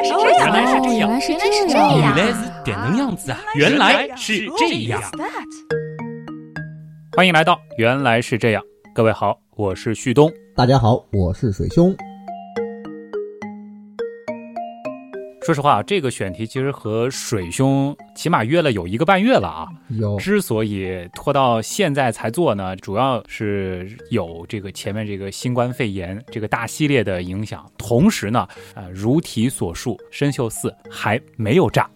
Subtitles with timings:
[0.00, 3.38] 来是这样，原来是这样，原来是这这样，原来是点能样子啊！
[3.54, 5.00] 原来是这样。
[7.14, 8.62] 欢迎来到原来是这样，
[8.94, 10.32] 各位好，我是旭东。
[10.56, 11.94] 大家好，我是水兄。
[15.50, 19.66] 说实话，这个选题其实和水兄起码约了有一个半月了啊。
[19.88, 31.90] 有之所以拖到现在才做呢，主要是有这个前面这个新冠肺炎这个大系列的影响，同时呢，呃，如题所述，深秀四还没有炸。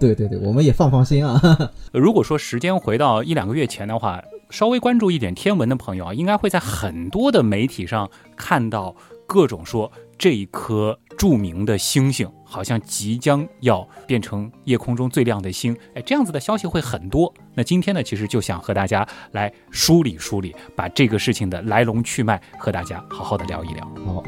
[0.00, 1.40] 对对对，我们也放放心啊。
[1.94, 4.20] 如果说时间回到一两个月前的话，
[4.50, 8.92] 稍微关注一点天文的朋友啊，应该会在很多的媒体上看到
[9.28, 17.32] 各种说这一颗著名的星星好像即将要变成夜空中最亮的星，哎，这样子的消息会很多。
[17.54, 23.82] 那今天呢，其实就想和大家来梳理梳理，把这个事情的来龙去脉和大家好好的聊一聊。
[24.04, 24.22] 好，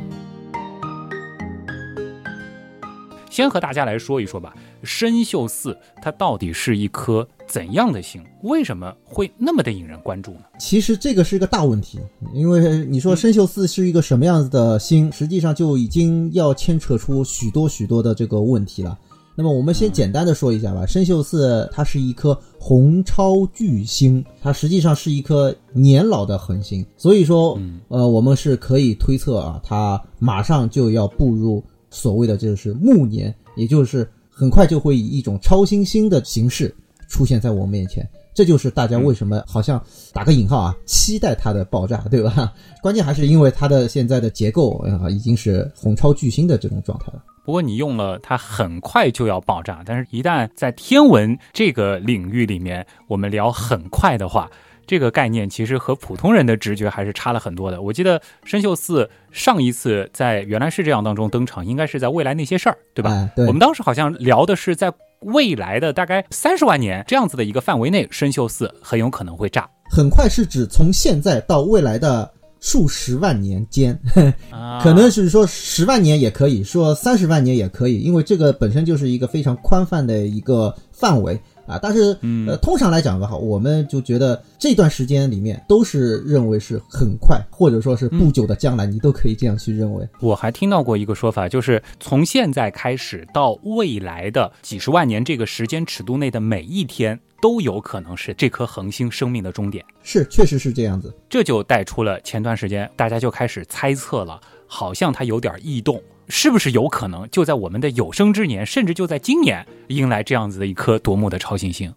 [3.29, 8.25] 先和大家来说一说吧，参宿四它到底是一颗怎样的星？
[8.45, 10.41] 为什么会那么的引人关注呢？
[10.59, 12.01] 其实这个是一个大问题，
[12.33, 18.99] 因为你说参宿四是一个什么样子的星，实际上就已经要牵扯出许多许多的这个问题了。
[19.35, 36.75] 那么我们先简单的说一下吧，参宿四它是一颗红超巨星，它实际上是一颗年老的恒星，所以说，嗯呃，我们是可以推测啊，它马上就要步入所谓的就是暮年，也就是很快就会以一种超新星的形式
[37.13, 38.09] 出现在我们面前。
[38.35, 42.51] 这就是大家为什么好像打个引号啊，期待它的爆炸，对吧？
[42.83, 47.23] 关键还是因为它的现在的结构啊，已经是红超巨星的这种状态了。
[47.45, 54.51] 不过你用了它很快就要爆炸，但是一旦在天文这个领域里面，我们聊很快的话，
[54.87, 57.83] 这个概念其实和普通人的直觉还是差了很多的。
[57.83, 63.11] 我记得深秀四上一次在原来是这样当中登场，应该是在未来那些事儿，对吧？
[63.11, 64.91] 哎对我们当时好像聊的是在
[65.25, 69.69] 未来的大概三十万年这样子的一个范围内，参宿四很有可能会炸。
[69.91, 72.31] 很快是指从现在到未来的
[72.61, 73.99] 数十万年间，
[74.51, 74.81] 啊。
[74.83, 81.79] 可能是说十万年也可以，说三十万年也可以，因为这个本身就是一个非常宽泛的一个范围啊。
[81.81, 90.09] 但是，嗯呃，通常来讲吧，我们就觉得这段时间里面都是认为是很快，或者说是不久的将来，你都可以这样去认为。
[90.21, 99.85] 我还听到过一个说法，就是从现在开始到未来的几十万年这个时间尺度内的每一天，都有可能是这颗恒星生命的终点。
[100.03, 101.15] 是，确实是这样子。
[101.29, 111.93] 这就带出了前段时间大家就开始猜测了，好像它有点异动，是不是有可能就在我们的有生之年，甚至就在今年迎来这样子的一颗夺目的超新星？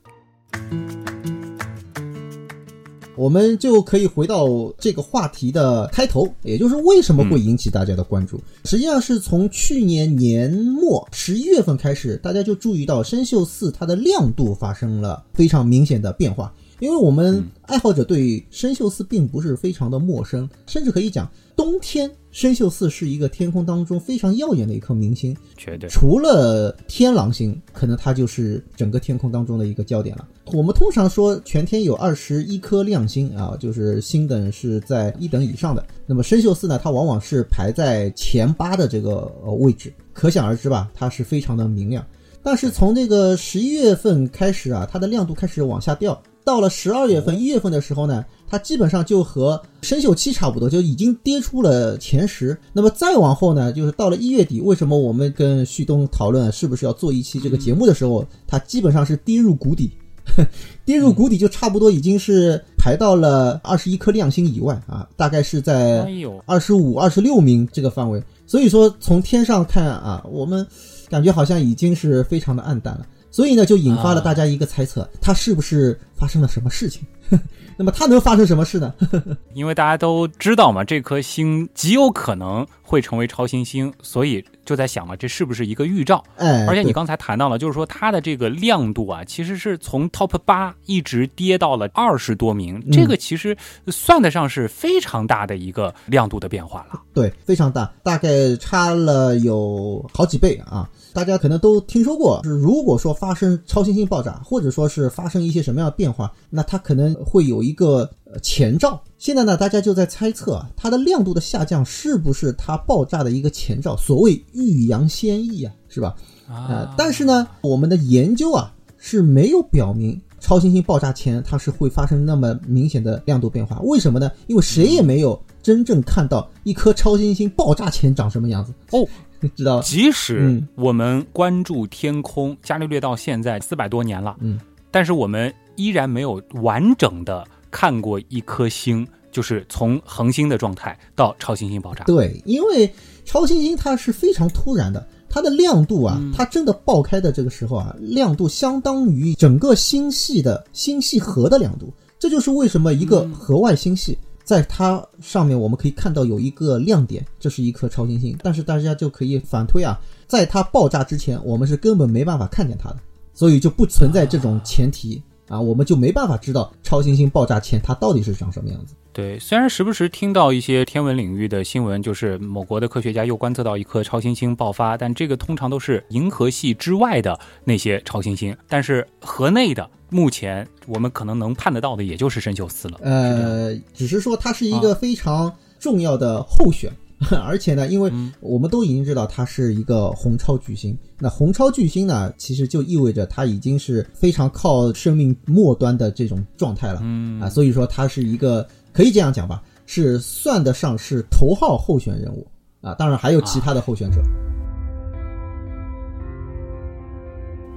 [3.16, 4.46] 我们就可以回到
[4.78, 8.41] 这个话题的开头，也就是为什么会引起大家的关注。
[8.66, 16.53] 实际上是从去年年末十一月份开始，大家就注意到参宿四它的亮度发生了非常明显的变化。
[16.80, 25.36] 因为我们爱好者对参宿四并不是非常的陌生，甚至可以讲，冬天参宿四是一个天空当中非常耀眼的一颗明星。
[25.56, 30.28] 绝对，除了天狼星，可能它就是整个天空当中的一个焦点了。
[30.47, 35.86] 我们通常说全天有二十一颗亮星啊，就是星等是在一等以上的。
[36.06, 42.06] 那么参宿四呢，它往往是排在前八的这个呃位置，可想而知吧，它是非常的明亮。
[42.44, 46.22] 但是从这个十一月份开始啊，它的亮度开始往下掉。
[46.45, 52.56] 到了十二月份、一月份的时候呢，它基本上就和生锈期差不多，就已经跌出了前十。
[52.72, 59.89] 那么再往后呢，就是到了一月底，为什么我们跟旭东讨论是不是要做一期这个节目的时候，它基本上是跌入谷底，
[60.85, 66.07] 跌入谷底就差不多已经是排到了二十一颗亮星以外啊，大概是在
[66.45, 68.23] 二十五、二十六名这个范围。
[68.45, 70.66] 所以说从天上看啊，我们
[71.09, 73.07] 感觉好像已经是非常的暗淡了。
[73.35, 77.01] 所以呢，就引发了大家一个猜测，它是不是发生了什么事情？
[77.78, 78.94] 那么它能发生什么事呢？
[79.53, 86.24] 因为大家都知道嘛，这颗星极有可能会成为超新星，所以就在想嘛，这是不是一个预兆？
[86.38, 93.57] 哎，而且你刚才谈到了，就是说它的这个亮度啊，其实是从 top 八一直跌到了二十多名，嗯这个其实
[93.88, 97.01] 算得上是非常大的一个亮度的变化了。
[97.13, 100.89] 对，非常大，大概差了有好几倍啊！
[101.15, 109.01] 大家可能都听说过，就是如果说发生超新星爆炸，或者说是发生一些什么样的变化，那它可能会有一个呃前兆。
[109.17, 113.95] 现在呢，大家就在猜测啊，它的亮度的下降是不是它爆炸的一个前兆？
[113.95, 116.13] 所谓欲扬先抑啊，是吧？
[116.50, 123.79] 呃，但是呢，我们的研究啊是没有表明超新星爆炸前它是会发生那么明显的亮度变化。
[123.83, 124.29] 为什么呢？
[124.47, 129.07] 因为谁也没有真正看到一颗超新星爆炸前长什么样子哦，
[129.55, 129.81] 知道？
[129.81, 134.59] 即使嗯我们关注天空，伽利略到现在四百多年了，嗯，
[134.91, 142.03] 但是我们依然没有完整的看过一颗星，就是从恒星的状态到超新星爆炸。
[142.05, 142.91] 对，因为
[143.25, 151.93] 超新星它是非常突然的，它的亮度啊，它真的爆开的这个时候啊，亮度相当于整个星系的星系核的亮度。
[152.17, 154.17] 这就是为什么一个核外星系。
[154.45, 158.38] 在它上面我们可以看到有一个亮点，这是一颗超新星。
[158.42, 162.97] 但是大家就可以反推啊，在它爆炸之前，我们是根本没办法看见它的，
[163.33, 168.95] 所以就不存在这种前提，我们就没办法知道超新星爆炸前它到底是长什么样子。
[169.13, 183.00] 对，虽然时不时听到一些天文领域的新闻，就是某国的科学家又观测到一颗超新星爆发，但这个通常都是银河系之外的那些超新星，但是河内的，目前我们可能能判得到的也就是深秀四了。
[183.03, 186.92] 呃，只是说它是一个非常重要的候选，
[187.44, 197.39] 而且呢，因为我们都已经知道他是一个红超巨星，那红超巨星呢，其实就意味着它已经是非常靠生命末端的这种状态了，嗯。
[197.41, 202.45] 啊，所以说它是一个可以这样讲吧，是算得上是头号候选人物
[202.81, 204.21] 啊，当然还有其他的候选者。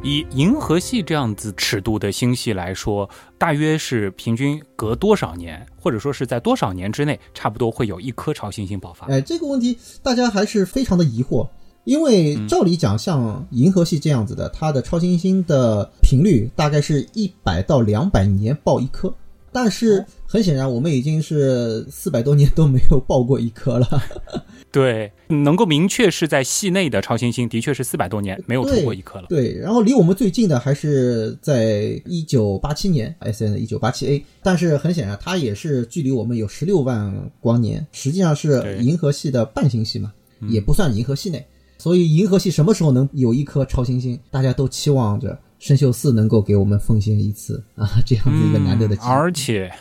[0.03, 9.07] 以银河系这样子尺度的星系来说，大约是平均隔多少年，或者说是在多少年之内，差不多会有一颗超新星爆发？
[9.09, 11.49] 哎，这个问题大家还是非常的疑惑，
[11.83, 19.13] 因为照理讲，像银河系这样子的，它的超新星的频率大概是一百到两百年爆一颗，
[19.51, 23.89] 但是很显然，我们已经是四百多年都没有爆过一颗了。
[24.71, 29.27] 对，能够明确是在系内的超新星，的确是四百多年没有出过一颗了。
[29.31, 40.13] 对，然后离我们最近的还是在一九八七年，S N 的一九八七 A，但是很显然，它也是距离我们有十六万光年，实际上是银河系的半星系嘛，
[40.51, 41.43] 也不算银河系内。
[41.79, 44.21] 所以银河系什么时候能有一颗超新星？
[44.31, 49.09] 大家都期望着深秀四能够给我们奉献一次啊，这样子一个难得的机会。
[49.09, 49.73] 嗯而且，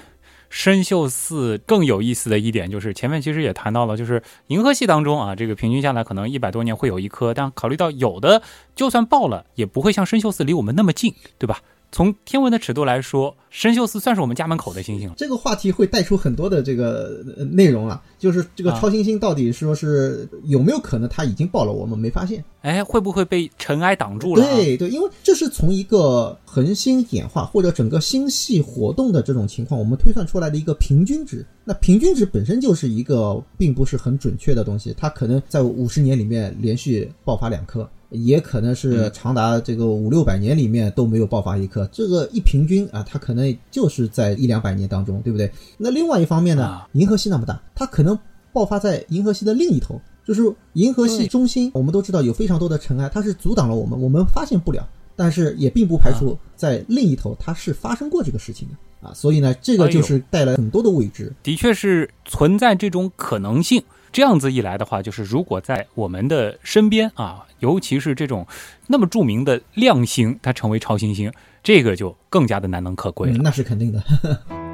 [0.50, 8.42] 参宿四更有意思的一点就是，前面其实也谈到了，就是银河系当中啊，这个平均下来可能一百多年会有一颗，但考虑到有的
[8.76, 11.62] 就算爆了，也不会像参宿四离我们那么近，对吧？
[11.90, 15.16] 从天文的尺度来说，参宿四算是我们家门口的星星了。
[15.18, 17.24] 这个话题会带出很多的这个
[17.54, 22.44] 内容啊，就是这个啊超新星到底说是有没有可能它已经爆了，我们没发现。
[22.62, 24.56] 哎，会不会被尘埃挡住了、啊？
[24.56, 31.46] 对对，因为这是从一个恒星演化或者整个星系活动的这种情况，我们推算出来的一个平均值。
[31.64, 37.88] 那平均值本身就是一个并不是很准确的东西，它可能在五十年里面连续爆发两颗。
[38.10, 45.52] 也可能是长达这个五六百年里面都没有爆发一颗，这个一平均啊，它可能就是在一两百年当中，对不对？
[45.78, 48.17] 那另外一方面呢啊，银河系那么大，它可能
[48.54, 50.42] 爆发在银河系的另一头，就是
[50.74, 54.88] 银河系中心，我们都知道有非常多的尘埃，它是阻挡了我们，我们发现不了。
[55.16, 61.34] 但是也并不排除啊在另一头它是发生过这个事情的啊，所以呢，这个就是带来很多的未知。
[61.42, 63.84] 的确是存在这种可能性。
[64.12, 68.46] 这样子一来的话，就是如果在我们的身边啊，尤其是这种
[68.88, 71.32] 那么著名的亮星，它成为超新星，
[71.64, 73.38] 这个就更加的难能可贵了。
[73.38, 74.67] 嗯，那是肯定的。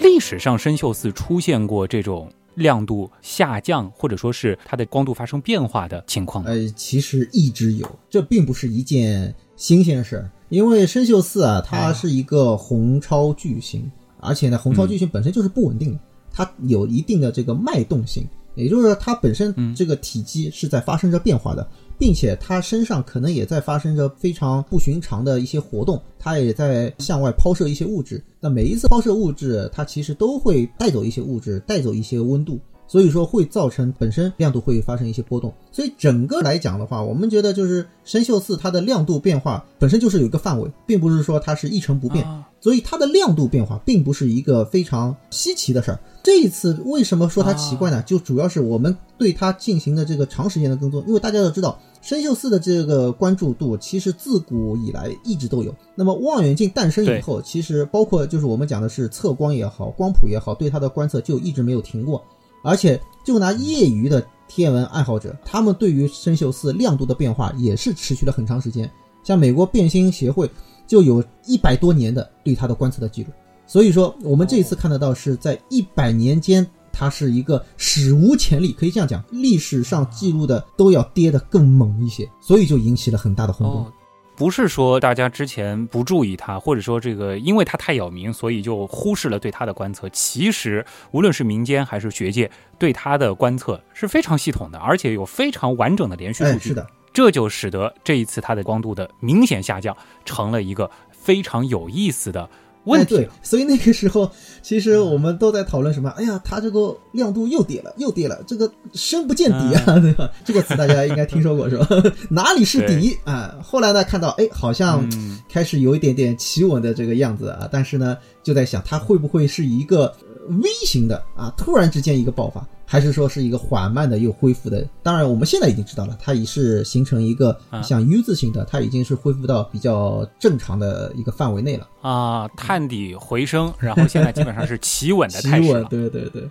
[0.00, 6.50] 历史上参宿四出现过这种亮度下降，或者说是它的光度发生变化的情况吗？
[6.50, 16.00] 呃，其实一直有，这并不是一件新鲜事儿，因为参宿四啊，它是一个红超巨星，而且呢，红超巨星本身就是不稳定的，
[16.32, 21.66] 它有一定的这个脉动性，也就是说，它本身这个体积是在发生着变化的，
[22.00, 28.24] 并且它身上可能也在发生着非常不寻常的一些活动，它也在向外抛射一些物质。
[28.40, 32.58] 那每一次抛射物质，它其实都会带走一些物质，带走一些温度。
[32.88, 46.00] 所以说会造成本身亮度会发生一些波动，所以整个来讲的话，我们觉得就是参宿四它的亮度变化本身就是有一个范围，并不是说它是一成不变，啊所以它的亮度变化并不是一个非常稀奇的事儿。
[46.24, 48.02] 这一次为什么说它奇怪呢？
[48.02, 55.74] 就主要是我们对它进行的这个长时间的跟踪，因为大家都知道参宿四的这个关注度其实自古以来一直都有。
[55.94, 62.24] 那么望远镜诞生以后，其实包括就是我们讲的是测光也好，光谱也好，对它的观测就一直没有停过。
[62.62, 68.90] 而且，就拿业余的天文爱好者，他们对于参宿四亮度的变化也是持续了很长时间。
[69.22, 70.50] 像美国变星协会
[70.86, 73.30] 就有一百多年的对它的观测的记录。
[73.66, 83.84] 所以说，我们这一次看得到是在一百年间，它是一个史无前例，可以这样讲，历史上记录的都要跌得更猛一些，所以就引起了很大的轰动。
[83.84, 83.92] 哦，
[84.36, 90.08] 不是说大家之前不注意它，或者说这个因为它太有名，所以就忽视了对它的观测。
[90.08, 96.68] 其实无论是民间还是学界，对它的观测是非常系统的，而且有非常完整的连续数哎，据。
[96.70, 99.94] 是的，这就使得这一次它的光度的明显下降，
[100.24, 102.48] 成了一个非常有意思的
[102.84, 103.16] 问哎，题。
[103.16, 104.30] 对，所以那个时候，
[104.62, 106.10] 其实我们都在讨论什么？
[106.10, 110.30] 哎呀，它这个亮度又跌了，又跌了，这个深不见底啊，嗯 对吧？
[110.44, 111.86] 这个词大家应该听说过是吧？
[112.30, 113.54] 哪里是底啊？
[113.62, 124.84] 后来呢，看到哎，好像嗯开始有一点点企稳的这个样子啊，但是呢，就在想它会不会是一个呃 V 型的啊，突然之间一个爆发，还是说是一个缓慢的又恢复的？
[125.00, 131.86] 当然，我们现在已经知道了，它已是形成一个啊像 U 字形的，它已经是恢复到比较正常的一个范围内了。
[132.02, 135.84] 啊，探底回升，然后现在基本上是企稳的，态势了。
[135.84, 136.48] 对对对。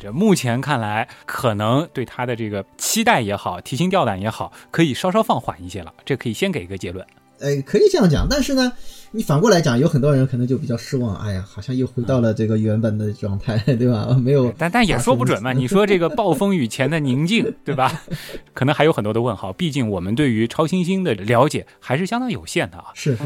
[0.00, 5.94] 这目前看来，可能对它的这个期待也好，提心吊胆也好，可以稍稍放缓一些了。
[6.04, 7.06] 这可以先给一个结论。
[7.40, 8.72] 呃，可以这样讲，但是呢，
[9.12, 14.08] 你反过来讲，有很多人可能就比较失望，哎呀，好像又回到了这个原本的状态，对吧？
[14.20, 15.52] 没有，但但也说不准嘛。
[15.52, 18.02] 你说这个暴风雨前的宁静，对吧？
[18.52, 19.52] 可能还有很多的问号。
[19.52, 22.86] 毕竟我们对于超新星的了解还是相当有限的啊。
[22.94, 23.22] 是是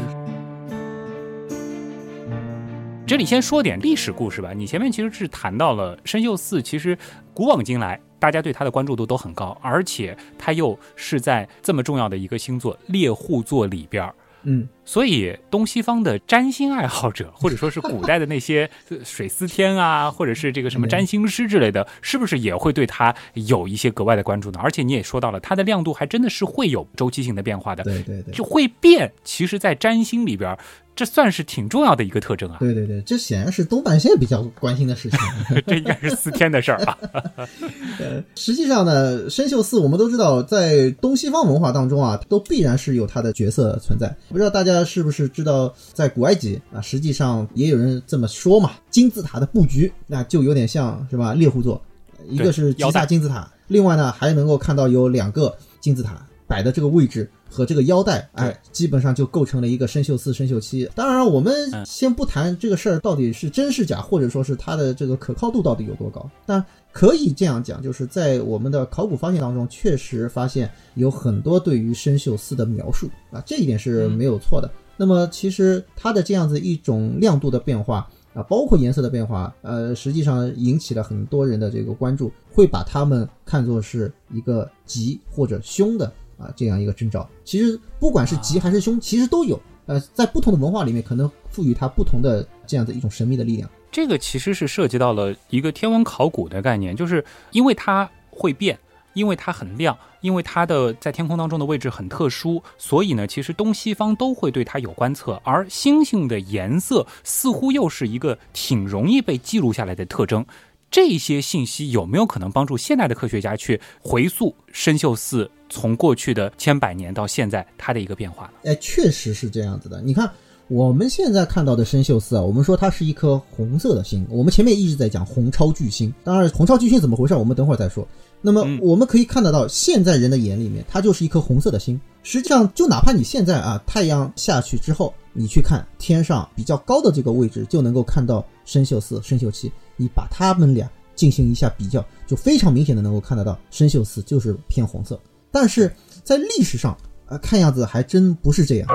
[3.05, 4.53] 这里先说点历史故事吧。
[4.55, 6.97] 你前面其实是谈到了深秀寺，其实
[7.33, 14.15] 古往今来，大家对他的关注度都很高，而且他又是在这么重要的一个星座猎户座里边儿。
[14.43, 24.59] 嗯，所以东西方的占星爱好者，或者说是古代的那些 呃水司天啊，或者是这个什么占星师之类的，是不是也会对它有一些格外的关注呢？
[24.61, 29.11] 而且你也说到了，它的亮度还真的是会有周期性的变化的，对对对，就会变。
[29.23, 30.57] 其实，在占星里边，
[30.95, 32.57] 这算是挺重要的一个特征啊。
[32.59, 35.19] 对对对，这显然是东半仙比较关心的事情。
[35.65, 36.97] 这应该是司天的事儿啊。
[37.99, 44.13] 呃，实际上呢，生锈寺我们都知道，在东西方文化当中啊，都必然是有它的角色存在。
[44.29, 51.81] 不知道大家是不是知道，在古埃及啊，实际上也有人这么说嘛，金字塔的布局那就有点像是吧猎户座，
[52.29, 57.29] 一个是吉萨金字塔，另外呢还能够看到有两个金字塔摆的这个位置。
[57.53, 60.89] 和这个腰带，哎，基本上就构成了一个生锈四、生锈七。
[60.95, 61.85] 当然，我们嗯。
[61.85, 73.07] 先不谈这个事儿到底是真是假，或者说是它的这个可靠度到底有多高，但可以这样讲，就是在我们的考古发现当中，确实发现有很多对于生锈四的描述。
[73.31, 74.67] 啊，这一点是没有错的。
[74.97, 87.29] 那么，其实它的这样子一种亮度的变化啊，包括颜色的变化，呃，实际上引起了很多人的这个关注，会把它们看作是一个吉或者凶的啊这样一个征兆。
[87.43, 89.59] 其实不管是吉还是凶，其实都有。
[89.85, 93.69] 呃，在不同的文化里面，可能赋予它不同的这样的一种神秘的力量。
[93.91, 98.79] 这个其实是涉及到了一个天文考古的概念，就是因为它会变，
[99.13, 105.39] 因为它很亮，因为它的在天空当中的位置很特殊，所以呢，其实东西方都会对它有观测。
[105.43, 110.45] 而星星的颜色似乎又是一个挺容易被记录下来的特征。
[110.93, 118.71] 这些信息有没有可能帮助现代的科学家去回溯生锈四从过去的千百年到现在它的一个变化呢？
[118.71, 120.03] 哎，确实是这样子的。
[120.03, 120.29] 你看，
[120.67, 124.23] 我们现在看到的生锈四啊，我们说它是一颗红色的星。
[124.29, 128.07] 我们前面一直在讲红超巨星，当然红超巨星怎么回事，我们等会儿再说。
[128.39, 131.99] 那么嗯我们可以看得到，现在人的眼里面，它就是一颗红色的星。
[132.21, 139.71] 实际上，就哪怕你现在啊，太阳下去之后，你去看天上比较高的这个位置，就能够看到生锈四、生锈七。
[139.97, 145.19] 你把它们俩进行一下比较，就非常明显的能够看得到，生锈四就是偏红色。
[145.51, 145.91] 但是
[146.23, 146.97] 在历史上，
[147.27, 148.87] 呃，看样子还真不是这样。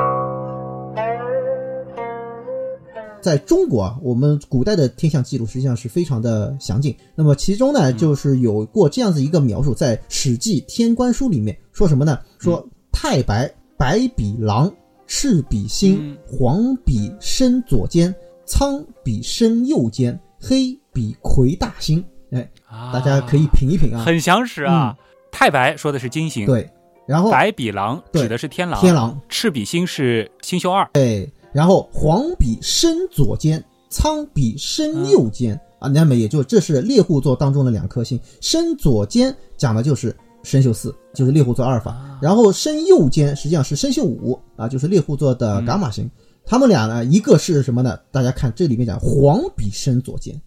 [3.20, 6.96] 在中国啊，我们古代的天象记录实际上是非常的详尽。
[7.16, 12.18] 那么其中呢，就是有过这样子一个描述，在《史记·天官书》里面说什么呢？
[12.38, 14.72] 说太白，白比狼，
[15.06, 18.14] 赤比星嗯，黄比身左肩，
[18.46, 22.04] 苍比身右肩，黑比魁大星。
[22.32, 24.02] 哎，啊大家可以品一品啊。
[24.04, 24.96] 很详实啊。
[25.30, 26.68] 太白说的是金星，对，
[27.06, 46.10] 然后白比狼指的是天狼，天狼，赤比星是星宿二，哎，然后黄比申左肩，苍比申右肩、啊，那么也就这是猎户座当中的两颗星，申左肩讲的就是生锈四，就是猎户座阿尔法，啊然后申右肩实际上是生锈五啊，就是猎户座的伽马星。
[46.50, 47.98] 他们俩呢，一个是什么呢？
[48.10, 50.40] 大家看这里面讲黄比申左肩，对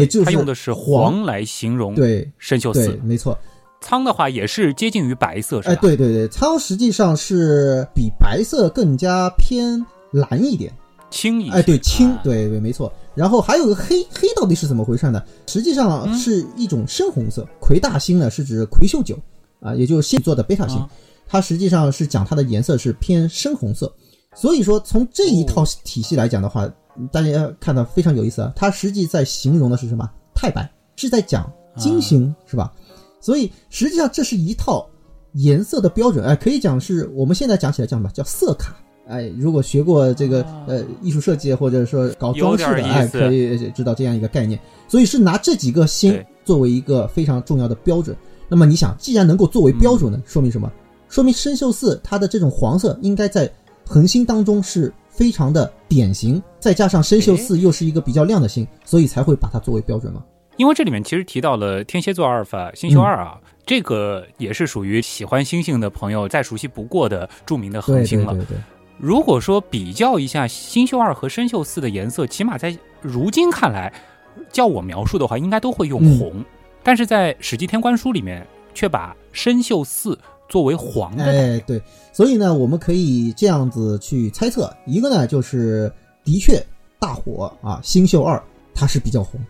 [0.00, 3.38] 也就是它用的是黄黄来形容对对生锈四，，没错。
[3.80, 5.74] 苍的话也是接近于白色，是吧？
[5.74, 10.72] 哎，对对对，苍实际上是比白色更加偏蓝一点。
[11.10, 12.90] 青一些，哎，对，青啊，对对，没错。
[13.14, 15.22] 然后还有个黑，黑到底是怎么回事呢？
[15.46, 17.46] 实际上嗯是一种深红色。
[17.60, 19.18] 魁大星呢是指魁宿九
[19.60, 20.78] 啊，也就是星座的贝塔星。
[20.78, 20.88] 啊
[21.28, 23.90] 它实际上是讲它的颜色是偏深红色。
[24.34, 26.70] 所以说，从这一套体系来讲的话，
[27.10, 28.52] 大家看到非常有意思啊。
[28.54, 30.08] 它实际在形容的是什么？
[30.34, 32.72] 太白是在讲金星，是吧？
[33.20, 34.88] 所以实际上这是一套
[35.32, 38.10] 颜色的标准，哎，可以讲是我们现在讲起来叫什么？
[38.10, 38.76] 叫色卡。
[39.06, 44.58] 哎，如果学过这个呃艺术设计或者说搞装饰的，哎，可以知道这样一个概念。
[44.88, 48.16] 所以是拿这几个星作为一个非常重要的标准。
[48.48, 50.70] 那么你想，既然能够作为标准呢，说明什么？
[51.08, 53.50] 说明生锈四它的这种黄色应该在。
[53.84, 60.24] 恒星当中是非常的典型，再加上参宿四又是一个比较亮的星，所以才会把它作为标准嘛。
[60.56, 68.32] 因为这里面其实提到了天蝎座阿尔法星宿二啊，这个也是属于喜欢星星的朋友再熟悉不过的著名的恒星了。
[68.32, 68.58] 对对对。
[68.98, 73.92] 如果说比较一下星宿二和参宿四的颜色，起码在如今看来，
[74.50, 76.44] 叫我描述的话，应该都会用红，
[76.82, 80.18] 但是在《史记天官书》里面却把参宿四。
[80.52, 81.80] 作为黄的，哎，对，
[82.12, 85.90] 所以呢，我们可以这样子去猜测，一个呢，就是
[86.22, 86.62] 的确
[87.00, 88.40] 大火啊，星宿二
[88.74, 89.40] 它是比较红，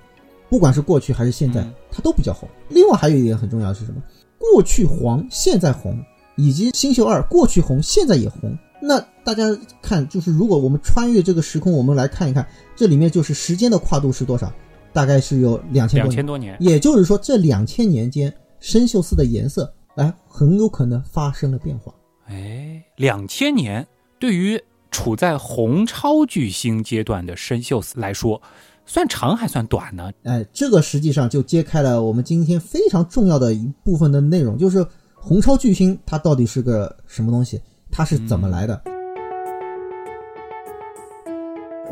[0.49, 2.49] 不管是过去还是现在，它都比较红。
[2.69, 4.01] 另外还有一点很重要的是什么？
[4.39, 5.99] 过去黄，现在红，
[6.37, 8.57] 以及星宿二过去红，现在也红。
[8.81, 9.43] 那大家
[9.83, 14.53] 看，就是如果我们穿越这个时空，我们来看一看，这里面就是时间的跨度是多少？
[14.93, 19.69] 大概是有两千两千多年，也就是说这两千年间，生锈四的颜色。
[19.97, 21.93] 哎，很有可能发生了变化。
[22.27, 23.87] 哎，两千年
[24.19, 28.41] 对于处在红超巨星阶段的生锈四来说，
[28.87, 30.11] 算长还算短呢？
[30.25, 38.83] 哎，这个实际上就揭开了我们今天非常重要的一部分的内容，就是红超巨星它到底是个什么东西，它是怎么来的？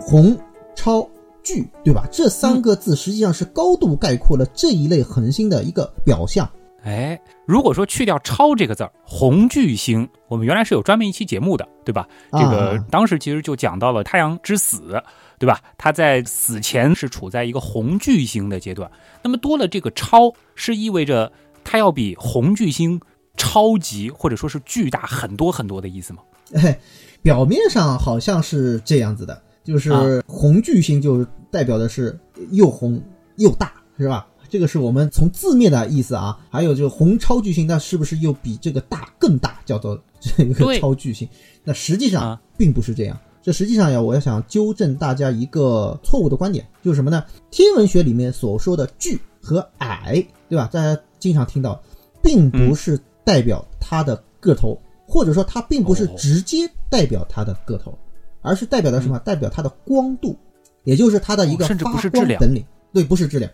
[0.00, 0.35] 红
[0.75, 1.07] 超
[1.42, 2.09] 巨，对吧？
[2.11, 6.50] 这三个字实际上是高度概括了这一类恒星的一个表象。
[6.82, 12.08] 哎，如果说去掉“超”这个字儿，红巨星，我们原来是有专门一期节目的，对吧？
[12.32, 15.02] 这个当时其实就讲到了太阳之死，
[15.38, 15.60] 对吧？
[15.76, 18.90] 它在死前是处在一个红巨星的阶段。
[19.22, 21.30] 那么多了这个“超”，是意味着
[21.62, 22.99] 它要比红巨星
[23.37, 26.23] 超级或者说是巨大很多很多的意思吗？
[26.54, 26.80] 哎，
[27.21, 32.19] 表面上好像是这样子的，就是红巨星就代表的是
[32.52, 33.02] 又红
[33.36, 34.26] 又大，是吧？
[34.50, 41.28] 这个是我们从字面的意思啊，还有就是红超巨星，那是不是又比这个大更大，叫做这个超巨星？
[41.63, 43.19] 那实际上并不是这样。
[43.43, 47.25] 这实际上呀，我要想纠正大家一个错误的观点，就是什么呢？
[47.50, 50.69] 天文学里面所说的巨和矮，对吧？
[50.71, 51.80] 大家经常听到，
[52.23, 57.99] 并不是代表它的个头，或者说它并不是直接代表它的个头，
[58.43, 59.19] 而是代表的什么？
[59.21, 60.36] 代表它的光度，
[60.84, 61.76] 也就是它的一个发
[62.10, 62.63] 光本领。
[62.93, 63.50] 对，不是质量。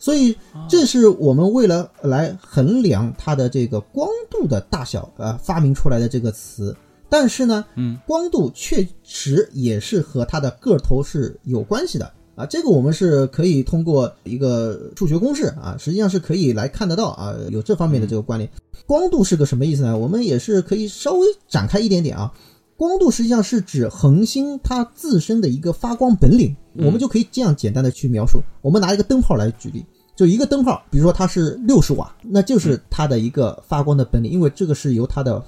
[0.00, 0.34] 所以，
[0.66, 6.74] 这是我们为了来衡量它的这个光度的大小，呃，发明出来的这个词。
[7.10, 12.46] 但是呢，嗯，光度确实也是和它的个头是有关系的啊。
[12.46, 18.50] 这个我们是可以通过一个数学公式啊，实际上是可以来看得到啊，有这方面的这个关联。
[18.86, 19.98] 光度是个什么意思呢？
[19.98, 22.32] 我们也是可以稍微展开一点点啊。
[22.80, 28.40] 光度实际上是指恒星它自身的一个发光本领，我们就可以这样简单的去描述。
[28.62, 29.84] 我们拿一个灯泡来举例，
[30.16, 35.44] 就一个灯泡，比如说它是六十瓦，那就是它的一个发光的本领，因为这个是由它的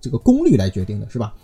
[0.00, 1.34] 这个功率来决定的，是吧？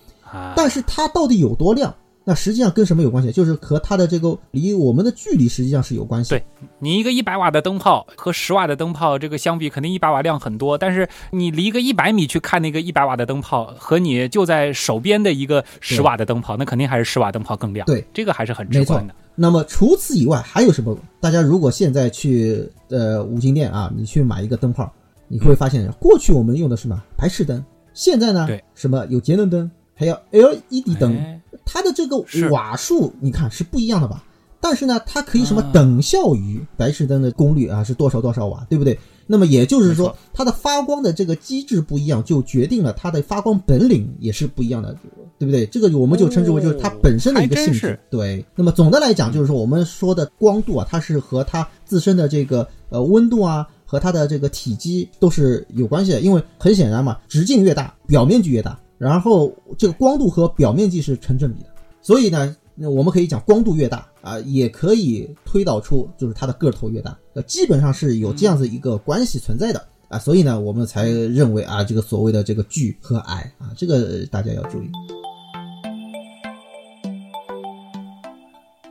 [0.54, 1.92] 但是它到底有多亮？
[2.24, 3.32] 那实际上跟什么有关系？
[3.32, 6.30] 就是和它的这个离我们的距离实际上是有关系。
[6.30, 6.44] 对
[6.78, 10.78] 你一个一百瓦的灯泡和十瓦的灯泡这个相比，肯定一百瓦亮很多。
[10.78, 17.84] 但是你离个一百米去看那个一百瓦的灯泡，和你就在手边的一个十瓦的灯泡，那肯定还是十瓦灯泡更亮。
[17.86, 19.12] 对，这个还是很直观的。
[19.34, 20.96] 那么除此以外还有什么？
[21.18, 24.88] 大家如果现在去呃五金店啊，你去买一个灯泡，
[25.26, 31.40] 你会发现过去我们用的是什么白炽灯，现在呢，对，什么有节能灯，还有 LED 灯。
[31.64, 32.16] 它的这个
[32.50, 34.24] 瓦数，你看是不一样的吧？
[34.60, 38.96] 但是呢，它可以什么等效于白炽灯的功率啊，是多少多少瓦，对不对？
[39.26, 44.94] 那么也就是说，它的发光的这个机制不一样，就决定了它的发光本领也是不一样的，
[45.36, 45.66] 对不对？
[45.66, 47.98] 这个我们就称之为就是它本身的一个性质。
[48.08, 48.44] 对。
[48.54, 56.20] 那么总的来讲，就是说我们说的光度啊，它是和它自身的这个呃温度啊，和它的这个体积都是有关系的。
[56.20, 58.78] 因为很显然嘛，直径越大，表面积越大。
[59.02, 61.68] 然后这个光度和表面积是成正比的，
[62.00, 74.88] 所以呢，那我们可以讲光度越大啊，也可以推导出就是它的个头越大，呃，基本上是有这样子一个关系存在的啊，所以呢，我们才认为啊，这个所谓的这个巨和矮啊，这个大家要注意。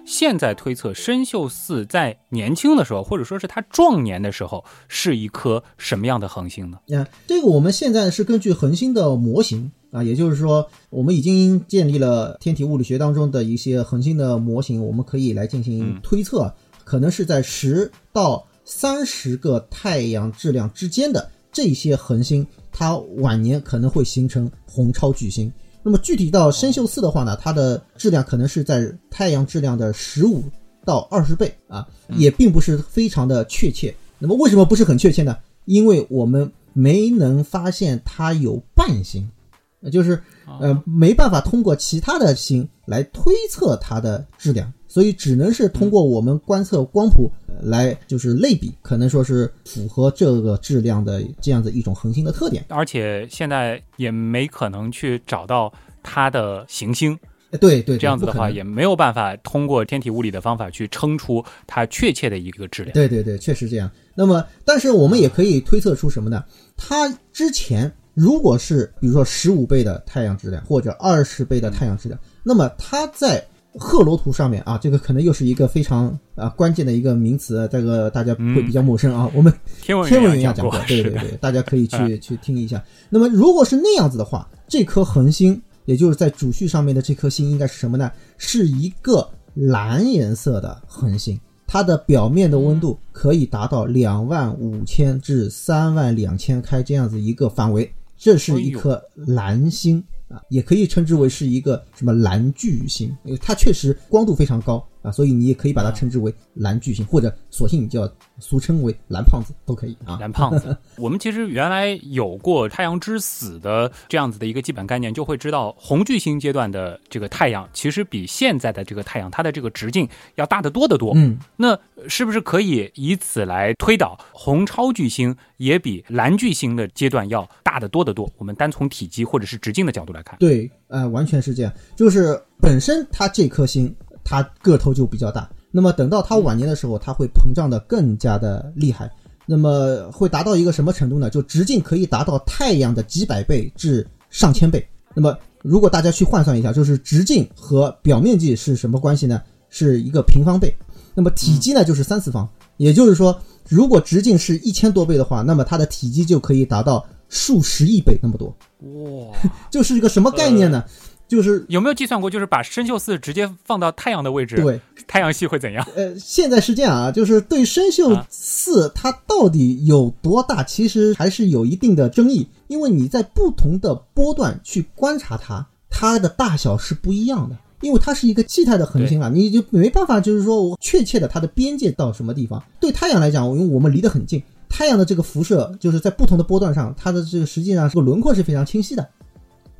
[0.05, 6.79] 现在推测生锈四在年轻的时候，或者说是它壮年的时候，是一颗什么样的恒星呢？
[6.97, 25.51] 啊，这个我们现在是根据恒星的模型啊，也就是说，我们已经建立了天体物理学当中的一些恒星的模型，我们可以来进行推测，可能是在十到三十个太阳质量之间的这些恒星，它晚年可能会形成红超巨星。
[25.83, 30.43] 那么具体到生锈四的话呢，它的质量可能是在太阳质量的十五
[30.85, 33.93] 到二十倍啊，也并不是非常的确切。
[34.19, 35.35] 那么为什么不是很确切呢？
[35.65, 39.40] 因为我们没能发现它有伴星，呃
[39.89, 40.21] 就是
[40.59, 52.63] 呃没办法通过其他的星来推测它的质量，所以只能是通过我们观测光谱呃来就是类比，可能说是符合这个质量的这样子一种恒星的特点。
[52.67, 55.71] 而且现在也没可能去找到
[56.03, 57.17] 它的行星，
[57.49, 62.93] 呃对对，对这样子的话也没有办法通过天体物理的方法去称出它确切的一个质量。
[62.93, 63.89] 对对对，确实这样。
[64.13, 66.43] 那么，但是我们也可以推测出什么呢？
[66.75, 67.91] 它之前
[68.21, 73.43] 如果是比如说十五倍的太阳质量或者二十倍的太阳质量，那么它在
[73.79, 79.27] 赫罗图上面啊，这个可能又是一个非常啊关键的一个名词，这个大家会比较陌生啊。
[79.33, 82.83] 我们天文天文员过员讲过，，对对对，大家可以去去听一下。
[83.09, 88.11] 那么如果是那样子的话，这颗恒星，也就是在主序上面的这颗星，应该是什么呢？
[88.37, 100.01] 是一个蓝颜色的恒星，它的表面的温度可以达到两万五千至三万两千开这样子一个范围，这是一颗蓝星。
[100.31, 110.17] 啊，也可以称之为是一个什么蓝巨星，因为它确实光度非常高啊，所以你也可以把它称之为蓝巨星，或者索性你叫俗称为蓝胖子都可以啊。
[110.19, 121.13] 蓝胖子， 我们其实原来有过太阳之死的这样子的一个基本概念，就会知道红巨星阶段的这个太阳，其实比现在的这个太阳它的这个直径要大得多得多。
[121.15, 128.31] 嗯，那是不是可以以此来推导，红超巨星也比蓝巨星的阶段要大得多得多？
[128.37, 139.11] 我们单从体积或者是直径的角度来看，对，呃，完全是这样，就是本身它这颗星它个头就比较大，那么等到它晚年的时候，它会膨胀的更加的厉害，
[139.45, 141.29] 那么会达到一个什么程度呢？
[141.29, 144.87] 就直径可以达到太阳的几百倍至上千倍。
[145.13, 149.41] 那么如果大家去换算一下，就是直径和表面积是什么关系呢？
[149.69, 150.73] 是一个平方倍。
[151.13, 158.47] 那么体积呢，就是三次方，也就是说，如果直径是一千多倍的话，那么它的体积就可以达到数十亿倍那么多。
[158.79, 159.37] 哇，
[159.69, 160.85] 就是一个什么概念呢？
[161.31, 165.87] 就是有没有计算过，就是把生锈四直接放到太阳的位置，对，太阳系会怎样？
[165.95, 177.55] 呃，现在是这样啊，就是对生锈啊四它到底有多大，其实还是有一定的争议，因为你在不同的波段去观察它，它的大小是不一样的。
[177.79, 182.61] 因为它是一个气态的恒星啊，你就没办法，就是说我确切的它的边界到什么地方。
[182.79, 189.09] 对太阳来讲，因为我们离得很近，太阳的这个辐射就是在不同的波段上，它的这个实际上这个轮廓是非常清晰的。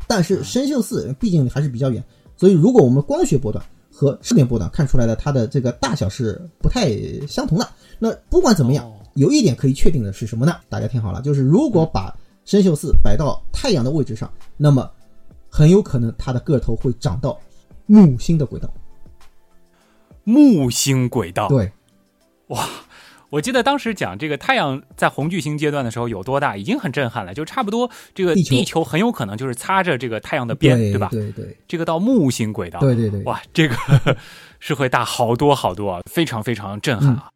[0.07, 2.03] 但是生锈四毕竟还是比较远，
[2.35, 6.89] 所以如果我们光学波段和视频波段看出来的它的这个大小是不太
[7.27, 7.67] 相同的。
[7.99, 10.55] 那不管怎么样，哦有一点可以确定的是什么呢？
[10.69, 14.89] 大家听好了，就是如果把生锈四摆到太阳的位置上，那么
[15.49, 17.37] 很有可能它的个头会长到
[17.85, 18.73] 木星的轨道。
[20.23, 21.69] 木星轨道，对，
[23.31, 31.07] 我记得当时讲这个太阳在红巨星阶段的时候有多大，已经很震撼了，就差不多这个地球很有可能就是擦着这个太阳的边，对吧？
[31.11, 33.75] 对对这个到木星轨道，对对对，哇，这个
[34.59, 37.29] 是会大好多好多啊，非常非常震撼啊。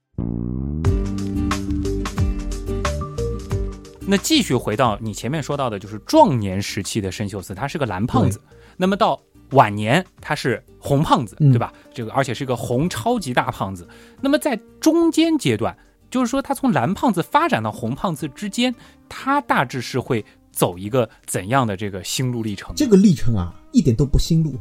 [4.06, 8.42] 那继续回到你前面说到的，就是壮年时期的生锈四，他是个蓝胖子。
[8.76, 9.18] 那么到
[9.52, 11.72] 晚年，他是红胖子，嗯对吧？
[11.94, 13.88] 这个而且是个红超级大胖子。
[14.20, 15.76] 那么在中间阶段，
[16.16, 18.74] 就是说他从蓝胖子发展到红胖子之间，
[19.10, 22.74] 他大致是会走一个怎样的这个心路历程？
[22.74, 24.56] 这个历程啊，一点都不心路。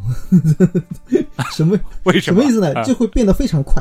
[1.55, 2.75] 什么 为什么什么意思呢？
[2.75, 3.81] 啊就会变得非常快。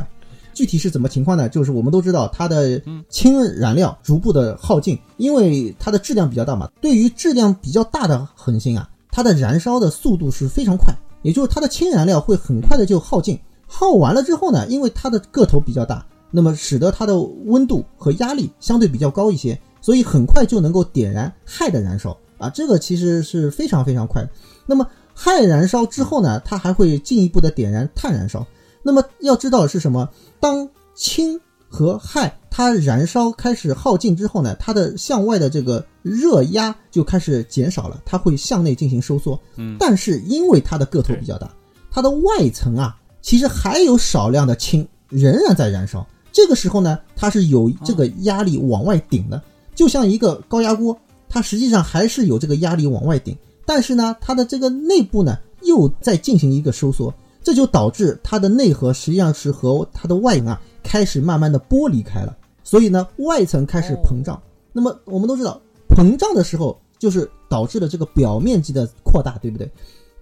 [0.53, 1.49] 具体是怎么情况呢？
[1.49, 6.69] 就是我们都知道它的嗯氢燃料逐步的耗尽，因为它的质量比较大嘛。
[6.79, 13.39] 对于质量比较大的恒星啊，它的燃烧的速度是非常快，也就是它的氢燃料会很快的就耗尽。
[13.65, 16.05] 耗完了之后呢，因为它的个头比较大，
[16.36, 24.30] 那么使得它的温度和压力相对比较高一些，所以很快就能够点燃氦的燃烧啊，这个其实是非常非常快的。
[24.65, 28.46] 那么氦燃烧之后呢，它还会进一步的点燃碳燃烧。
[28.82, 30.10] 那么要知道的是什么？
[30.39, 39.39] 当氢和氦它燃烧开始耗尽之后呢，它的向外的这个热压就开始减少了，它会向内进行收缩。
[39.58, 41.50] 嗯但是因为它的个头比较大，
[41.91, 46.06] 它的外层啊其实还有少量的氢仍然在燃烧。
[46.34, 49.41] 这个时候呢，它是有这个压力往外顶的，
[49.76, 50.98] 就像一个高压锅，
[51.30, 64.41] 它实际上还是有这个压力往外顶，但是呢，它的这个内部呢又在进行一个收缩，这就导致它的内核实际上是和它的外层啊开始慢慢的剥离开了，所以呢，外层开始膨胀。
[64.72, 69.72] 那么我们都知道，膨胀的时候就是导致了这个表面积的扩大，对不对？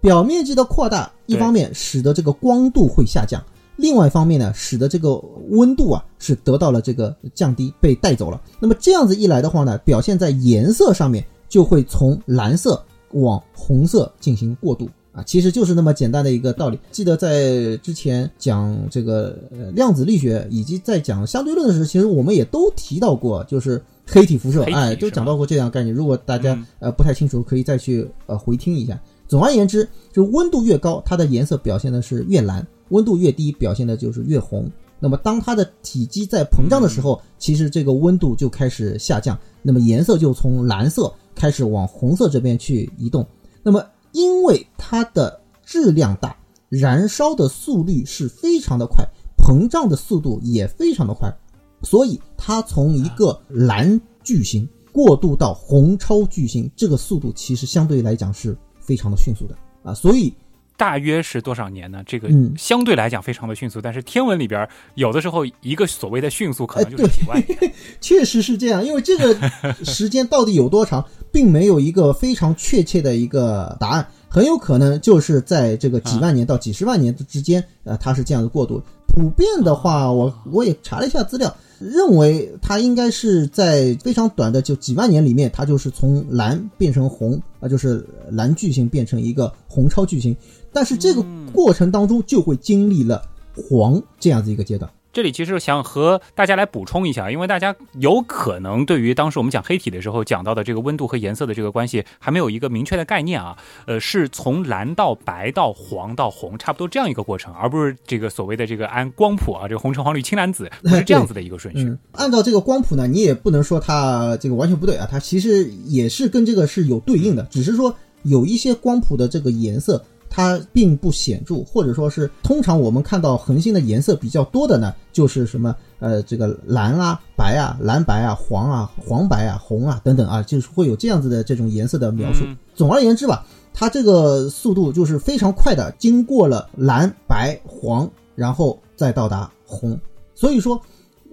[0.02, 3.42] 表面积的扩大，一方面使得这个光度会下降。
[3.82, 5.16] 另外一方面呢，使得这个
[5.50, 8.40] 温度啊是得到了这个降低，被带走了。
[8.60, 12.82] 那么这样子一来的话呢，表现在颜色上面就会从蓝色
[13.14, 16.80] 往红色进行过渡啊，其实就是那么简单的一个道理。
[16.92, 19.36] 记得在之前讲这个
[19.74, 25.94] 量子力学以及在讲相对论的时候，其实我们也都提到过，就是黑体辐射，哎，都讲到过这样概念。
[25.94, 28.98] 如果大家呃不太清楚，可以再去呃回听一下。
[29.28, 32.66] 总而言之，就温度越高，它的颜色表现的是越蓝。
[32.92, 34.72] 温度越低，表现的就是越红。
[35.04, 43.26] 那么，当它的体积在膨胀的时候，其实这个温度就开始下降，那么颜色就从蓝色开始往红色这边去移动。
[43.64, 46.38] 那么，因为它的质量大，
[46.70, 49.04] 燃烧的速率是非常的快，
[49.36, 51.36] 膨胀的速度也非常的快，
[51.82, 60.32] 所以它从一个蓝巨星过渡到红超巨星，这个速度其实相对来讲是非常的迅速的啊，所以。
[60.78, 62.02] 大约是多少年呢？
[62.06, 68.84] 这个相对来讲非常的迅速，但是天文里边有的时候一个所谓的迅速可能就是几万年， 确实是这样。
[68.84, 69.36] 因为这个
[69.84, 78.82] 时间到底有多长，并没有一个非常确切的一个答案，很有可能就是在这个几万年到几十万年之间，呃，它是这样的过渡。
[79.08, 81.56] 普遍的话，我我也查了一下资料。
[81.82, 90.36] 认为它应该是在非常短的就几万年里面，它就是从蓝变成红啊，就是蓝巨星变成一个红超巨星，
[90.72, 93.24] 但是这个过程当中就会经历了
[93.56, 94.90] 黄这样子一个阶段。
[95.14, 103.58] 这里其实想和大家来补充一下，因为大家有可能对于当时我们讲黑体的时候讲到的这个温度和颜色的这个关系还没有一个明确的概念啊。
[103.86, 111.94] 呃，是从蓝到白到黄到红，差不多这样一个过程，而不是这个所谓的这个按光谱啊，这个红橙黄绿青蓝紫不是这样子的一个顺序。
[112.14, 117.94] 按照这个光谱呢，你也不能说它这个完全不对啊，它其实也是跟这个是有对应的，只是说
[118.24, 120.06] 有一些光谱的这个颜色。
[120.34, 132.46] 它并不显著，或者说是通常我们看到恒星的颜色比较多的呢，就是什么呃这个蓝啊、白啊、蓝白啊、黄啊、黄白啊、红啊等等啊，就是会有这样子的这种颜色的描述。
[132.74, 140.00] 总而言之吧，它这个速度就是非常快的，经过了蓝、白、黄，然后再到达红。
[140.34, 140.82] 所以说，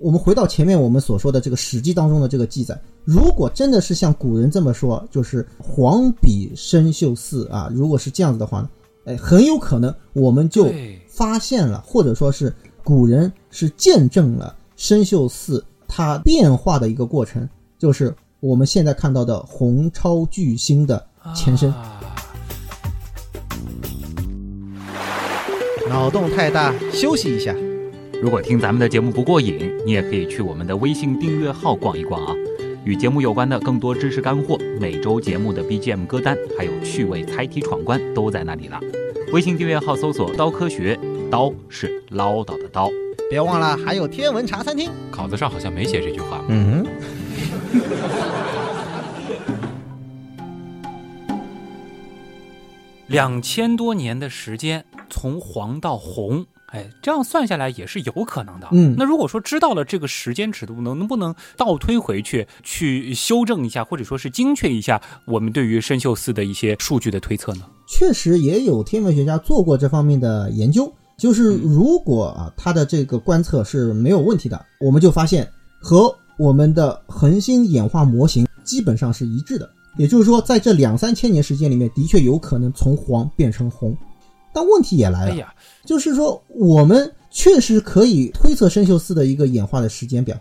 [0.00, 2.76] 我们回到前面我们所说的这个《史记》当中的这个记载。
[3.04, 8.68] 如果真的是像古人这么说，就是黄比生锈四啊，如果是这样子的话呢？
[9.09, 10.71] 哎，很有可能我们就
[11.09, 21.73] 发现了，或者说是古人是见证了生锈寺它变化的一个过程，就是我们现在看到的红超巨星的前身。
[25.88, 27.57] 脑洞太大，休息一下。
[28.23, 32.35] 如果听咱们的节目不过瘾，你也可以去我们的微信订阅号逛一逛啊。
[32.88, 38.81] 与节目有关的更多知识干货，每周节目的 BGM 歌单，还有趣味猜题闯关，都在那里了。
[39.31, 40.98] 微信订阅号搜索“刀科学”，
[41.31, 42.88] 刀是唠叨的刀。
[43.29, 44.90] 别忘了还有天文茶餐厅。
[45.11, 46.42] 稿子上好像没写这句话。
[46.48, 46.83] 嗯。
[53.09, 56.46] 两千多年的时间，从黄到红。
[56.70, 58.68] 哎，这样算下来也是有可能的。
[58.72, 67.62] 嗯，那如果说知道了这个时间尺度，能能不能倒推回去，去修正一下，或者说是精确一下我们对于生锈四的一些数据的推测呢？
[67.88, 75.50] 确实也有天文学家做过这方面的研究，就是如果啊，它的这个观测是没有问题的，我们就发现
[75.81, 79.68] 和我们的恒星演化模型基本上是一致的。
[79.96, 83.96] 也就是说，在这两三千年时间里面，的确有可能从黄变成红。
[84.52, 85.46] 但问题也来了，
[85.84, 90.37] 就是说我们确实可以推测生锈四的一个演化的时间表，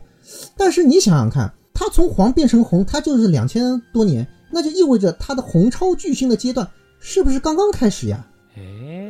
[0.56, 6.68] 但是你想想看，它从黄变成红，它就是两千多年，那就意味着它的红超巨星的阶段
[7.00, 8.26] 是不是刚刚开始呀？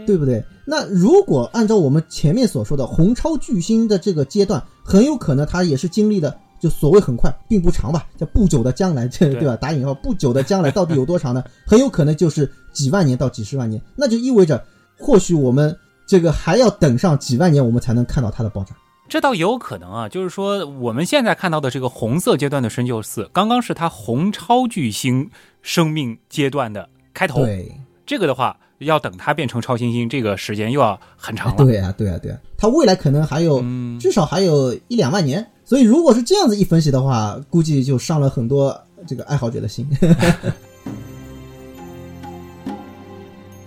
[0.06, 0.44] 对不对？
[0.66, 9.56] 那如果按照我们前面所说的红超巨星的这个阶段，很有可能它也是经历的，就所谓很快，并不长吧，叫不久的将来，这 对吧？
[9.56, 11.42] 打引号，不久的将来到底有多长呢？
[11.66, 14.62] 很有可能就是几万年到几十万年，那就意味着。
[15.00, 18.76] 或许我们这个还要等上几万年，我们才能看到它的爆炸。
[19.10, 25.30] 这倒也有可能啊，就是说我们现在看到的这个红色阶段的生锈四，刚刚是它红超巨星
[25.62, 27.46] 生命阶段的开头。
[27.46, 27.72] 对，
[28.06, 31.64] 这个的话，要等它变成超新星，这个时间又要很长了。
[31.64, 39.88] 对啊，对啊，对啊，它未来可能还有、嗯，至少还有一两万年，所以如果是这样子一分析的话，估计就伤了很多这个爱好者的心。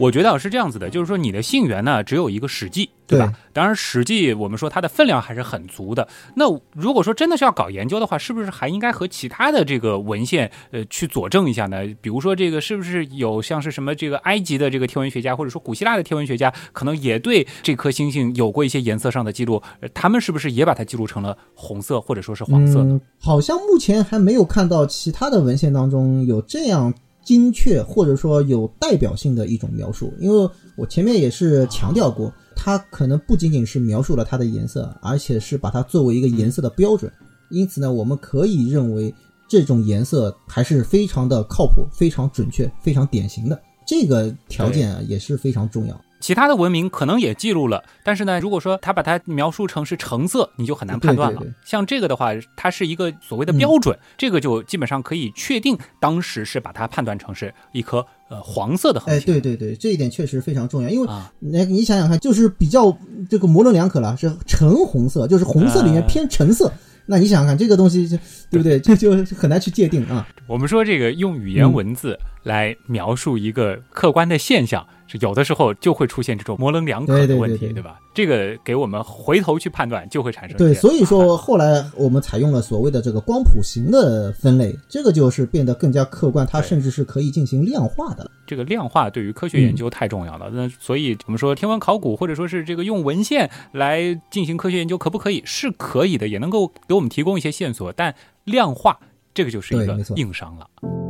[0.00, 3.30] 我觉得啊是这样子的，就是说你的信源呢只有一个史记，对吧？
[3.52, 6.08] 当然，史记我们说它的分量还是很足的。
[6.34, 11.84] 那如果说真的是要搞研究的话，是不是还应该和其他的这个文献呃去佐证一下呢？
[12.00, 19.62] 比如说这个是不是有像是什么这个埃及的这个天文学家，或者说古希腊的天文学家，可能也对这颗星星有过一些颜色上的记录？
[19.80, 22.94] 呃他们是不是也把它记录成了红色或者说是黄色呢？
[22.94, 26.94] 嗯，好像目前还没有看到其他的文献当中有这样
[27.30, 37.08] 精确或者说有代表性的一种描述，因为我前面也是强调过，它可能不仅仅是描述了它的颜色，而且是把它作为一个颜色的标准。
[37.48, 39.14] 因此呢，我们可以认为
[39.48, 43.56] 这种颜色还是非常的靠谱、非常准确、非常典型的。
[43.86, 45.94] 这个条件啊也是非常重要。
[46.20, 51.40] 其他的文明可能也记录了，但是呢，如果说他把它描述成是橙色，你就很难判断了。
[51.40, 59.32] 对对对像这个的话，它是一个所谓的标准，这个就基本上可以确定当时是把它判断成是一颗呃黄色的恒哎，星。
[59.32, 62.96] 对对对，这一点确实非常重要，因为啊，那你想想看，就是比较
[63.28, 66.70] 这个模棱两可了，是橙红色，就是红色里面哎偏橙色。
[67.06, 68.16] 那你想想看，这个东西就
[68.50, 68.78] 对不对？
[68.80, 70.28] 这就很难去界定啊。
[70.46, 77.98] 我们说这个用语言文字来描述一个客观的现象，是有的时候就会出现这种模棱两可的问题，对对对吧？
[78.14, 88.30] 这个给我们回头去判断，就会产生对，所以说后来我们采用了所谓的这个光谱型的分类，这个就是变得更加客观，它甚至是可以进行量化的了。
[88.46, 90.48] 这个量化对于科嗯学研究太重要了。
[90.52, 95.42] 那所以我们说天文考古或者说是这个用文献来进行科学研究，可不可以？
[95.44, 97.92] 是可以的，也能够给我们提供一些线索。
[97.92, 98.98] 但量化
[99.34, 101.09] 这个就是一个硬伤了。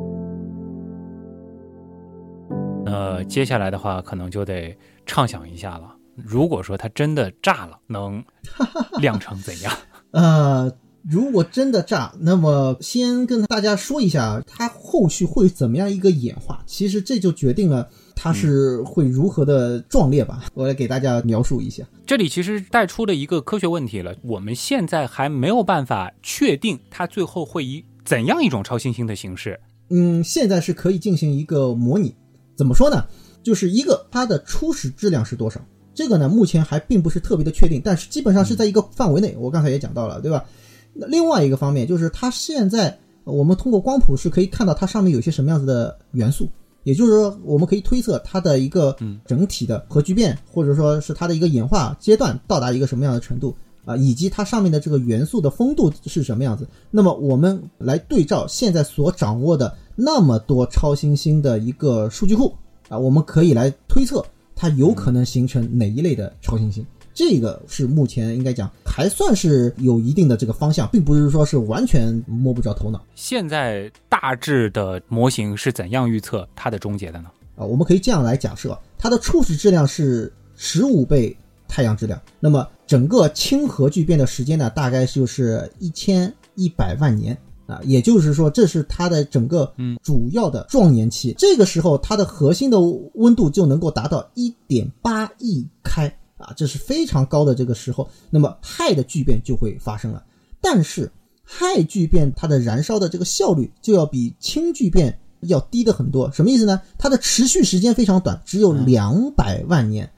[2.90, 4.76] 呃，接下来的话可能就得
[5.06, 5.94] 畅想一下了。
[6.16, 8.22] 如果说它真的炸了，能
[9.00, 9.72] 亮成怎样？
[10.10, 10.70] 呃，
[11.08, 16.62] 如果真的炸，那么先跟大家说一下，它后续会怎么样一个演化。
[16.66, 20.44] 其实这就决定了它是会如何的壮烈吧。
[20.52, 21.84] 我来给大家描述一下。
[22.04, 29.58] 这里其实带出了一个科学问题了，我们现在还没有办法确定它最后会以怎样一种超新星的形式。
[29.88, 32.14] 嗯，现在是可以进行一个模拟。
[32.60, 33.06] 怎么说呢？
[33.42, 35.58] 就是一个它的初始质量是多少，
[35.94, 39.34] 这个呢目前还并不是特别的确定，但是基本上是在一个范围内。
[39.40, 40.44] 我刚才也讲到了，对吧？
[40.92, 46.50] 那另外一个方面就是它现在我们通过光谱是可以看到它上面有些什么样子的元素，
[46.82, 48.94] 也就是说我们可以推测它的一个
[49.24, 53.56] 整体的核聚变，或者说是它的一个演化阶段到达一个什么样的程度。
[53.86, 56.68] 啊，以及它上面的这个元素的风度是什么样子？
[56.90, 62.54] 那么我们来对照现在所掌握的那么多超新星的一个数据库
[62.88, 64.24] 啊，我们可以来推测
[64.54, 66.84] 它有可能形成哪一类的超新星。
[67.12, 77.28] 这个是目前应该讲还算是有一定的这个方向，并不是说是完全摸不着头脑现在大致的模型是怎样预测它的终结的呢？
[77.56, 77.64] 啊。
[77.64, 81.36] 我们可以这样来假设，它的初始质量是十五倍
[81.68, 87.36] 太阳质量，那么整个氢核聚变的时间呢，大概就是一千一百万年
[87.70, 91.34] 啊，也就是说，这是它的整个嗯主要的壮年期。
[91.38, 92.80] 这个时候，它的核心的
[93.14, 96.06] 温度就能够达到一点八亿开
[96.36, 98.08] 啊，这是非常高的这个时候。
[98.30, 100.22] 那么氦的聚变就会发生了，
[100.60, 101.10] 但是
[101.44, 106.30] 氦聚变它的燃烧的这个效率就要比氢聚变要低的很多。
[106.32, 106.80] 什么意思呢？
[106.98, 110.10] 它的持续时间非常短，只有两百万年。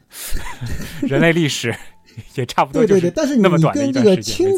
[1.01, 1.75] 人类历史
[2.37, 4.49] 也差不多对对对，但是你你跟这个氢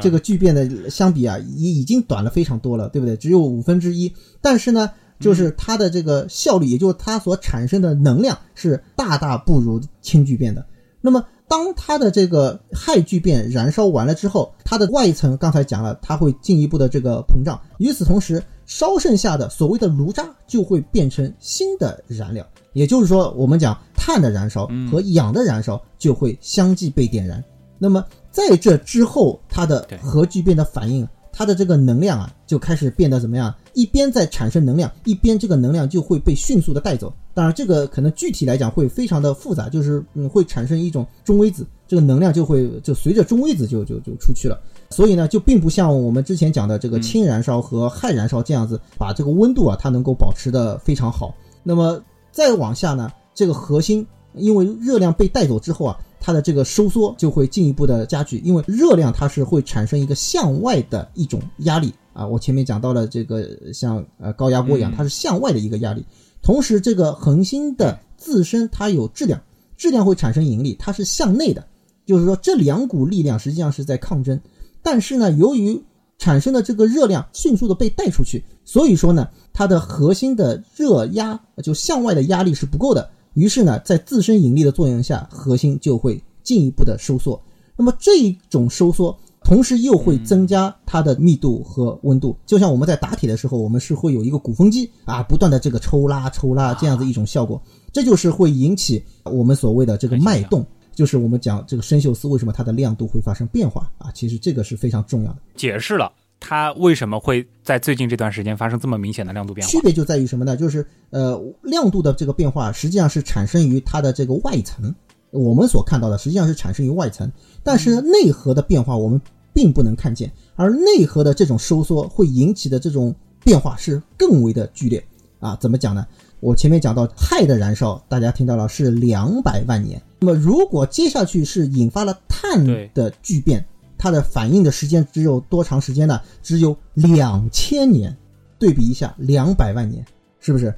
[0.00, 3.16] 这个聚变的相比啊，已已经短了非常多了，对不对？
[3.16, 4.12] 只有五分之一。
[4.40, 10.64] 但是呢，就是它的这个效率，也就是它所产生的能量是大大不如氢聚变的。
[11.00, 17.60] 那么，当它的这个氦聚变燃烧完了之后，它的外层刚才讲了，它会进一步的这个膨胀。
[17.78, 27.42] 与此同时，烧剩下的所谓的炉渣就会变成新的燃料，也就是说，我们讲碳的燃烧和氧的燃烧就会相继被点燃。
[27.78, 33.54] 那么在这之后，它的核聚变的反应，它的这个能量啊，就开始变得怎么样？
[33.72, 37.12] 一边在产生能量，一边这个能量就会被迅速的带走。
[37.32, 44.60] 当然，这个可能具体来讲会非常的复杂，就是嗯会产生一种中微子，这个能量就会就随着中微子就就就出去了。
[44.90, 51.34] 所以呢，就并不像我们之前讲的这个氢燃烧和氦燃烧这样子，把这个温度啊它能够保持的非常好。
[51.62, 52.02] 那么
[52.32, 62.22] 再往下呢，这个核心因为热量被带走之后啊，它的这个收缩就会进一步的加剧，因为热量它是会产生一个向外的一种压力啊。
[62.22, 66.04] 啊，我前面讲到了这个像呃高压锅一样，嗯它是向外的一个压力。
[66.42, 69.40] 同时，这个恒星的自身它有质量，
[69.76, 71.66] 质量会产生引力，它是向内的，
[72.06, 74.40] 就是说这两股力量实际上是在抗争。
[74.82, 75.82] 但是呢，由于
[76.18, 83.10] 产生的这个热量迅速的被带出去，所以说呢，它的核心的热压就向外的压力是不够的。
[83.34, 87.42] 于是呢，在自身引力的作用下，核心就会进一步的收缩。
[87.76, 92.36] 那么这一种收缩，同时又会增加它的密度和温度。
[92.46, 97.60] 就像我们在打铁的时候，我们是会有一个鼓风机啊，不断的这个抽拉抽拉这样子一种效果。
[97.92, 100.64] 这就是会引起我们所谓的这个脉动，
[100.94, 104.12] 就是我们讲这个生锈丝为什么它的亮度会发生变化啊。
[104.12, 105.38] 其实这个是非常重要的。
[105.56, 109.80] 解释了它为什么会在最近这段时间发生这么明显的亮度变化区。
[109.82, 110.56] 别就在于什么呢？
[110.56, 114.92] 就是呃，亮度的这个变化实际上是产生于它的这个外层，
[115.30, 117.30] 我们所看到的实际上是产生于外层，
[117.62, 119.20] 但是内核的变化我们
[119.52, 123.14] 并不能看见，而内核的这种收缩会引起的这种
[123.44, 125.04] 变化是更为的剧烈
[125.38, 125.56] 啊！
[125.60, 126.06] 怎么讲呢？
[126.40, 132.64] 我前面讲到氦的燃烧，大家听到了是两百万年，那么如果接下去是引发了碳
[132.94, 133.62] 的聚变，
[134.00, 136.20] 它的反应的时间只有多长时间呢？
[136.42, 138.16] 只有两千年。
[138.58, 140.04] 对比一下，两百万年，
[140.38, 140.74] 是不是？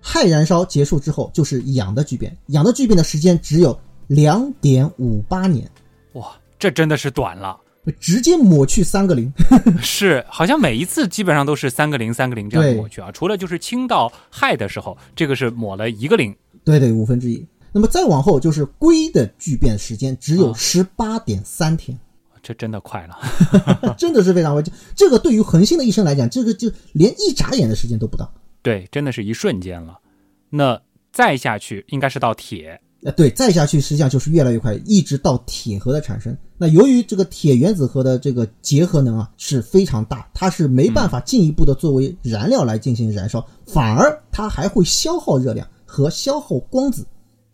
[0.00, 5.70] 氦燃烧结束之后就是氧的聚变，氧的聚变的时间只有两点五八年，
[6.14, 7.54] 哇，这真的是短了。
[8.00, 9.30] 直接抹去三个零。
[9.82, 13.12] 是，好像每一次基本上都是三个零、三个零这样抹去啊。
[13.12, 16.34] 除了就是氢到氦的时候，这个是抹了一个零。
[16.64, 17.46] 对对，五分之一。
[17.70, 21.98] 那么再往后就是硅的聚变时间只有啊十八点三天，
[22.46, 23.18] 这真的快了。
[23.98, 24.62] 真的是非常快。
[24.94, 28.32] 这个对于恒星的一生来讲，这个就连一眨眼的时间都不到。
[28.62, 29.98] 对，真的是一瞬间了。
[30.48, 30.80] 那
[31.12, 36.36] 再下去应该是到铁，呃，对，再下去实际上就是越来越快，一直到铁核的产生。
[36.56, 47.04] 那由于这个铁原子核的这个结合能啊是非常大，它是没办法进一步的作为燃料来进行燃烧，反而它还会消耗热量和消耗光子，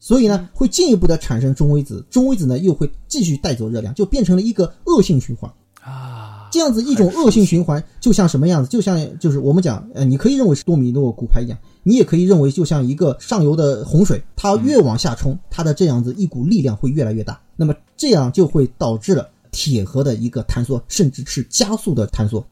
[0.04, 5.48] 所以呢会进一步的产生中微子，中微子呢又会继续带走热量，就变成了一个恶性循环。
[5.80, 8.68] 啊，这样子一种恶性循环，就像什么样子？
[8.68, 22.44] 就像就是我们讲，呃，你可以认为是多米诺骨牌一样，你也可以认为就像一个上游的洪水，它越往下冲，它的这样子一股力量会越来越大，那么这样就会导致了铁核的一个坍缩，甚至是加速的坍缩。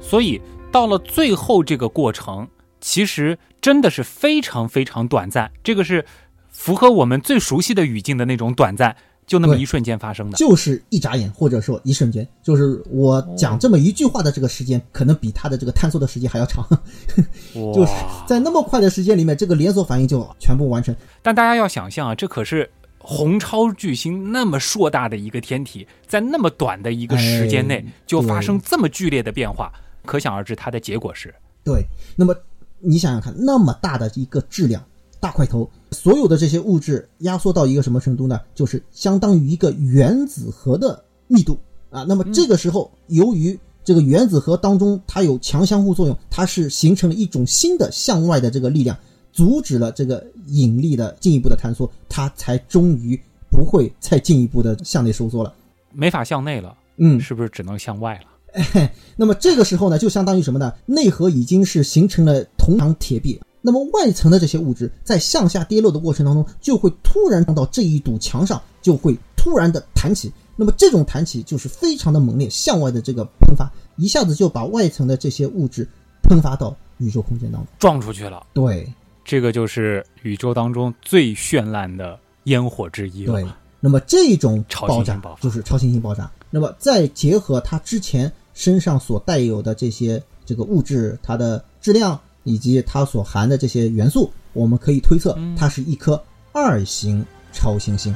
[0.00, 2.46] 所以到了最后这个过程，
[2.82, 5.50] 其实真的是非常非常短暂。
[5.62, 6.04] 这个是
[6.50, 10.36] 符合我们最熟悉的语境的那种短暂，就那么一瞬间发生的。
[10.36, 16.66] 就是一眨眼，或者说一瞬间，就是我讲这么一句话的这个时间，可能比它的这个探索的时间还要长。
[17.54, 17.92] 就是！
[18.26, 20.94] 在那么快的时间里面，这个连锁反应就全部完成。
[21.22, 22.68] 但大家要想象啊，这可是
[22.98, 29.72] 红超巨星那么硕大的一个天体，在那么短的一个时间内哎就发生这么剧烈的变化，
[30.04, 31.32] 可想而知它的结果是
[31.64, 31.84] 对，
[32.16, 32.34] 那么
[32.82, 34.84] 你想想看，那么大的一个质量
[35.20, 38.40] 大块头，所有的这些物质压缩到一个什么程度呢？
[38.54, 41.56] 就是相当于一个原子核的密度
[41.90, 42.04] 啊。
[42.08, 48.98] 那么这个时候，由于这个原子核当中它有强相互作用，它是形成了一种新的向外的这个力量，
[49.32, 53.18] 阻止了这个引力的进一步的坍缩，它才终于
[53.50, 55.54] 不会再进一步的向内收缩了。
[55.92, 58.31] 没法向内了，嗯，是不是只能向外了？
[59.16, 60.72] 那么这个时候呢，就相当于什么呢？
[60.86, 70.32] 内核已经是形成了铜墙铁壁，那么外层的这些物质在向下跌落的过程当中，就会突然撞到这一堵墙上，就会突然的弹起。
[70.54, 75.88] 那么这种弹起就是非常的猛烈，向外的这个喷发，一下子就把外层的这些物质
[76.22, 77.66] 喷发到宇宙空间当中。
[77.78, 78.86] 撞出去了，对
[79.24, 83.32] 这个就是宇宙当中最绚烂的烟火之一了。
[83.32, 83.46] 对，
[83.80, 86.30] 那么这种超爆炸新星爆发就是超新星爆炸。
[86.50, 96.22] 那么再结合它之前身上所带有的这些这个物质，它的质量以及它所含的这些元素，我们可以推测嗯它是一颗
[96.52, 98.14] 二型超新星。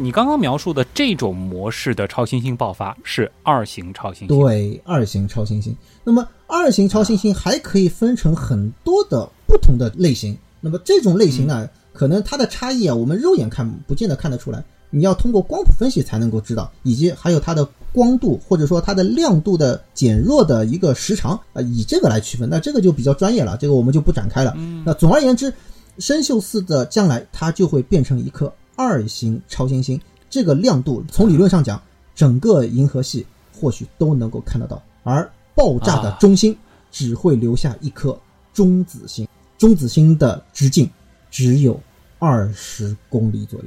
[0.00, 4.38] 你刚刚描述的这种模式的超新星爆发是二型超新星。
[4.38, 5.76] 对，二型超新星。
[6.04, 10.38] 那么二型超新星还可以分成很多的不同的类型。
[10.60, 22.48] 那么这种类型呢，可能它的差异啊，我们肉眼看不见得看得出来，你要通过光谱分析才能够知道，以及还有它的光度或者说它的亮度的减弱的一个时长啊、以这个来区分。
[22.48, 24.54] 那这个就比较专业了，这个我们就不展开了。
[24.56, 25.52] 嗯那总而言之，
[25.98, 31.80] 生锈四的将来它就会变成一颗二型超新星，这个亮度从理论上讲，
[32.14, 33.26] 整个银河系
[33.60, 36.56] 或许都能够看得到，而爆炸的中心
[36.90, 38.18] 只会留下一颗
[38.54, 39.26] 中子星，
[39.58, 40.88] 中子星的直径
[41.30, 41.78] 只有
[42.18, 43.66] 二十公里左右。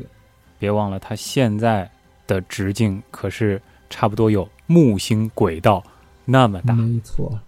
[0.62, 1.89] 别忘了它现在
[2.28, 3.59] 的直径可是
[3.89, 5.84] 差不多有木星轨道
[6.24, 6.76] 那么大。
[6.76, 7.39] 没错。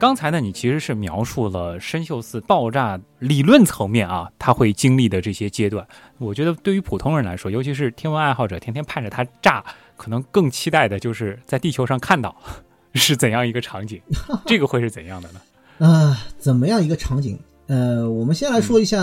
[0.00, 5.86] 刚才呢，你其实是描述了深锈四爆炸理论层面啊，它会经历的这些阶段。
[6.18, 9.64] 我觉得对于普通人来说，尤其是天文爱好者，天天盼着它炸，
[9.96, 12.34] 可能更期待的就是在地球上看到
[12.94, 14.02] 是怎样一个场景。
[14.44, 15.40] 这个会是怎样的呢？
[15.78, 17.38] 啊，怎么样一个场景？
[17.66, 19.00] 呃，我们先来说一下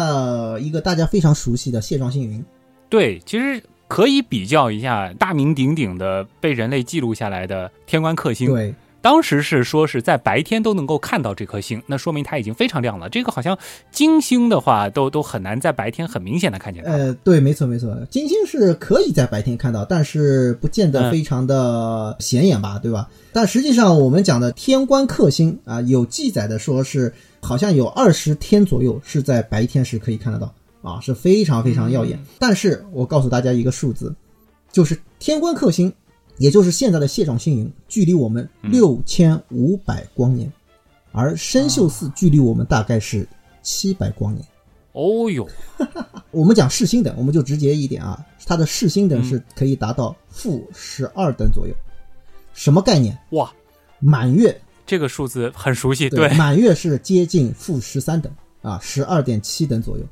[0.59, 2.43] 一个大家非常熟悉的蟹状星云。
[2.89, 8.53] 对，其实可以比较一下大名鼎鼎的被人类记录下来的天官克星。
[8.53, 13.09] 对，当时是说是在白天都能够看到这颗星，那说明它已经非常亮了。
[13.09, 13.57] 这个好像
[13.91, 16.91] 金星的话，都都很难在白天很明显的看见它。
[16.91, 23.09] 呃，对，没错没错，金星是可以在白天看到，但是不见得非常的显眼吧，对吧？
[23.33, 27.11] 但实际上我们讲的天官克星啊，有记载的说是
[27.41, 32.19] 好像有二十天左右是在白天时可以看得到啊，是非常非常耀眼。
[32.39, 34.15] 但是我告诉大家一个数字，
[34.71, 35.91] 就是天官克星，
[36.37, 40.51] 也就是现在的蟹状星云，距离我们六千五百光年，
[41.11, 43.27] 而参宿四距离我们大概是
[43.61, 44.45] 七百光年。
[44.93, 45.47] 哦哟，
[46.31, 51.73] 我们讲视星等，我们就直接一点啊，它的视星等是可以达到负十二等左右。
[52.53, 53.17] 什么概念？
[53.29, 53.51] 哇，
[53.99, 54.59] 满月
[54.91, 58.29] 这个数字很熟悉，对，满月是接近负十三等
[58.61, 60.03] 啊，十二点七等左右。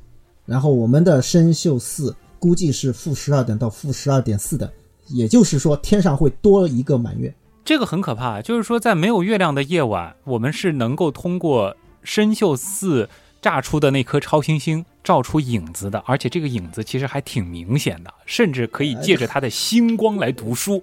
[0.46, 4.70] 然后我们的参宿四估计是负十二等到负十二点四等，
[5.10, 7.36] 也就是说天上会多一个满月。
[7.66, 11.76] 这个很可怕，就是说在没有月亮的夜晚，我们是能够通过
[12.06, 13.10] 参宿四
[13.42, 20.82] 炸出的那颗超新星照出影子的，而且这个影子其实还挺明显的，甚至可以借着它的星光来读书。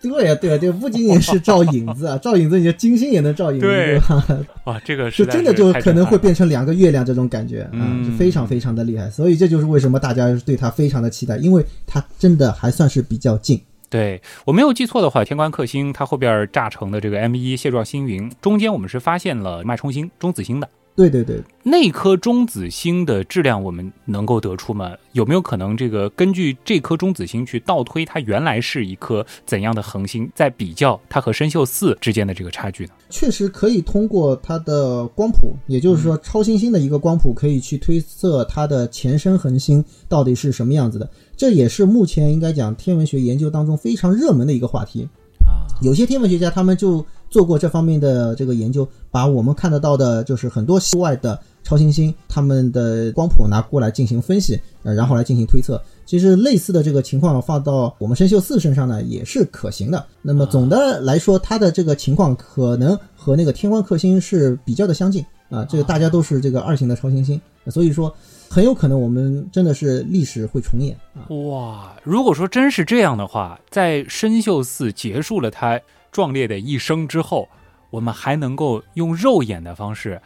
[0.00, 4.24] 对呀，对呀，对，不仅仅是照影子啊， 照影子，你的金星也能照影子，对吧？
[4.64, 9.10] 哇，这个就真的就可能会变成两个月亮这种感觉啊，就非常非常的厉害。
[9.10, 13.60] 所以这就是为什么大家对它非常的期待，因为它真的还算是比较近。
[13.90, 20.68] 对我没有记错的话，天官克星它后边炸成的这个 M 一蟹状星云中间，我们是发现了脉冲星中子星的。
[20.98, 24.96] 对对对，那颗中子星的质量我们能够得出吗？
[25.12, 32.90] 有没有可能这个根据这颗中子星去倒推它原来是一颗怎样的恒星，再比较它和参宿四之间的这个差距呢？
[33.08, 41.08] 确实可以通过它的光谱，也就是说超新星的一个光谱，可以去推测它的前身恒星到底是什么样子的。
[41.36, 45.08] 这也是目前应该讲天文学研究当中非常热门的一个话题
[45.46, 45.66] 啊。
[45.80, 47.04] 有些天文学家他们就。
[47.30, 55.78] 做过这方面的这个研究，把我们看得到的，就是很多系外的超新星，它们的光谱拿过来进行分析，呃，然后来进行推测。
[56.06, 60.02] 其实类似的这个情况放到我们参宿四身上呢，也是可行的。
[60.22, 65.62] 那么总的来说，它的这个情况可能和那个天光克星是比较的相近啊。
[65.66, 68.10] 这个大家都是这个二型的超新星，所以说
[68.48, 71.28] 很有可能我们真的是历史会重演啊。
[71.48, 75.80] 哇，如果说真是这样的话，在深秀寺结束了他。
[76.10, 77.46] 壮烈的一生之后，
[77.90, 80.18] 我们还能够用肉眼的方式，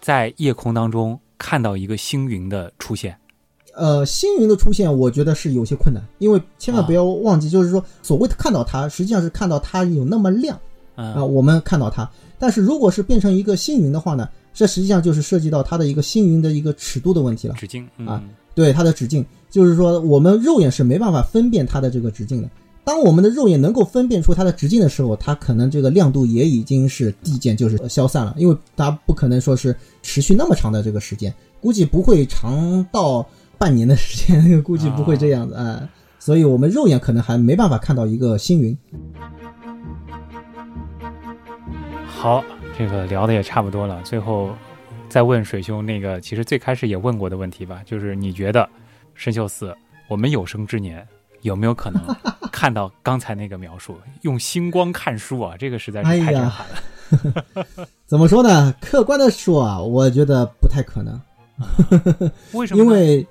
[0.00, 3.14] 在夜空当中看到一个星云的出现。
[3.76, 10.58] 呃，星云的出现，我觉得是有些困难，因为千万不要忘记，就是说，所谓的看到它，实际上是看到它有那么亮
[10.96, 11.22] 啊。
[11.22, 14.26] 我们看到它，但是如果是变成一个星云的话呢，
[14.58, 17.54] 这实际上就是涉及到它的一个星云的一个尺度的问题了。
[17.54, 18.20] 直径啊，
[18.56, 22.50] 对它的直径，就是说我们肉眼是没办法分辨它的这个直径的。
[22.82, 33.24] 当我们的肉眼能够分辨出它的直径的时候，它可能这个亮度也已经是递减，就是消散了，因为它不可能说是持续那么长的这个时间，估计不会长到
[33.58, 35.88] 半年的时间， 估计不会这样子啊。
[36.18, 38.76] 所以我们肉眼可能还没办法看到一个星云。
[42.04, 42.42] 好，
[42.78, 44.54] 这个聊的也差不多了，最后
[45.08, 48.68] 再问水兄那个其实最开始也问过的问题吧，就是你觉得
[49.14, 49.76] 深秀四
[50.06, 51.04] 我们有生之年？
[51.42, 52.00] 有没有可能
[52.52, 53.96] 看到刚才那个描述？
[54.22, 57.86] 用星光看书啊，这个实在是太震撼了。
[58.06, 58.72] 怎么说呢？
[58.80, 61.20] 客观的说啊，我觉得不太可能。
[62.52, 62.78] 为什么？
[62.82, 63.26] 因为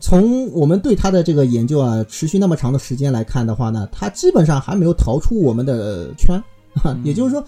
[0.00, 6.40] 从我们对他的这个研究啊，持续那么长的时间来看的话呢，他基本上还没有逃出我们的圈。
[7.04, 7.44] 也就是说，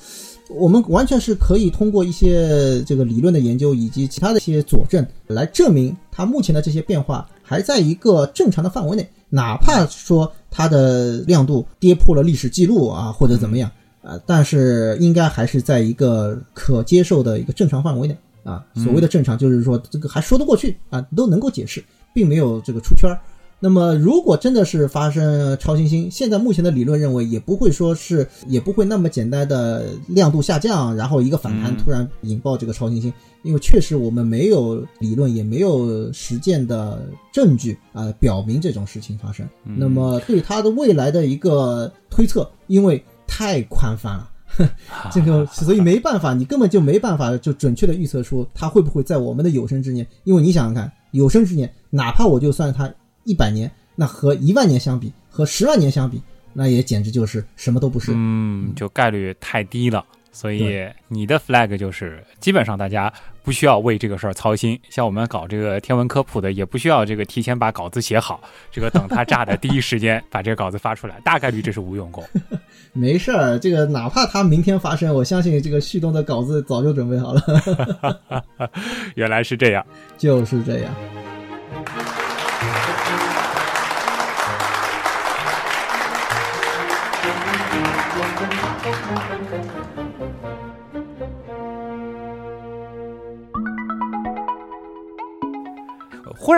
[0.48, 9.08] 我们完全是可以通过一些这个理论的研究以及其他的一些佐证来证明它目前的这些变化还在一个正常的范围内。
[9.30, 13.70] 哪怕说它的亮度跌破了历史记录啊，或者怎么样
[14.02, 18.64] 啊，但是应该还是在一个可接受的一个正常范围内啊。
[18.76, 21.82] 所谓的正常，就是说这个还说得过去啊，都能够解释，
[22.14, 23.18] 并没有这个出圈儿。
[23.64, 33.10] 那么，如果真的是发生超新星，现在目前的理论认为，也不会说是，也不会那么简单的亮度下降，然后一个反弹嗯突然引爆这个超新星，
[33.42, 39.48] 因为确实我们没有理论，也没有实践的证据啊、表明这种事情发生。
[39.64, 44.30] 嗯那么对它的未来的一个推测，因为太宽泛了。
[45.10, 50.06] 这个，所以没办法，你根本就没办法就准确的预测出它会不会在我们的有生之年。
[50.24, 52.92] 因为你想想看，有生之年，哪怕我就算它
[53.24, 56.22] 一百年，那和一万年相比，和十万年相比，
[56.52, 58.12] 那也简直就是什么都不是。
[58.14, 60.04] 嗯，就概率太低了。
[60.32, 63.12] 所以你的 flag 就是，基本上大家
[63.44, 64.76] 不需要为这个事儿操心。
[64.90, 72.24] 像我们搞这个天文科普的，也不需要这个提前把稿子写好，这个等它炸的第一时间 把这个稿子发出来，大概率这是无用功。
[72.92, 77.40] 没事儿，这个哪怕它明天发生，我相信这个旭东的稿子早就准备好了。
[79.14, 79.86] 原来是这样。
[80.18, 80.92] 就是这样。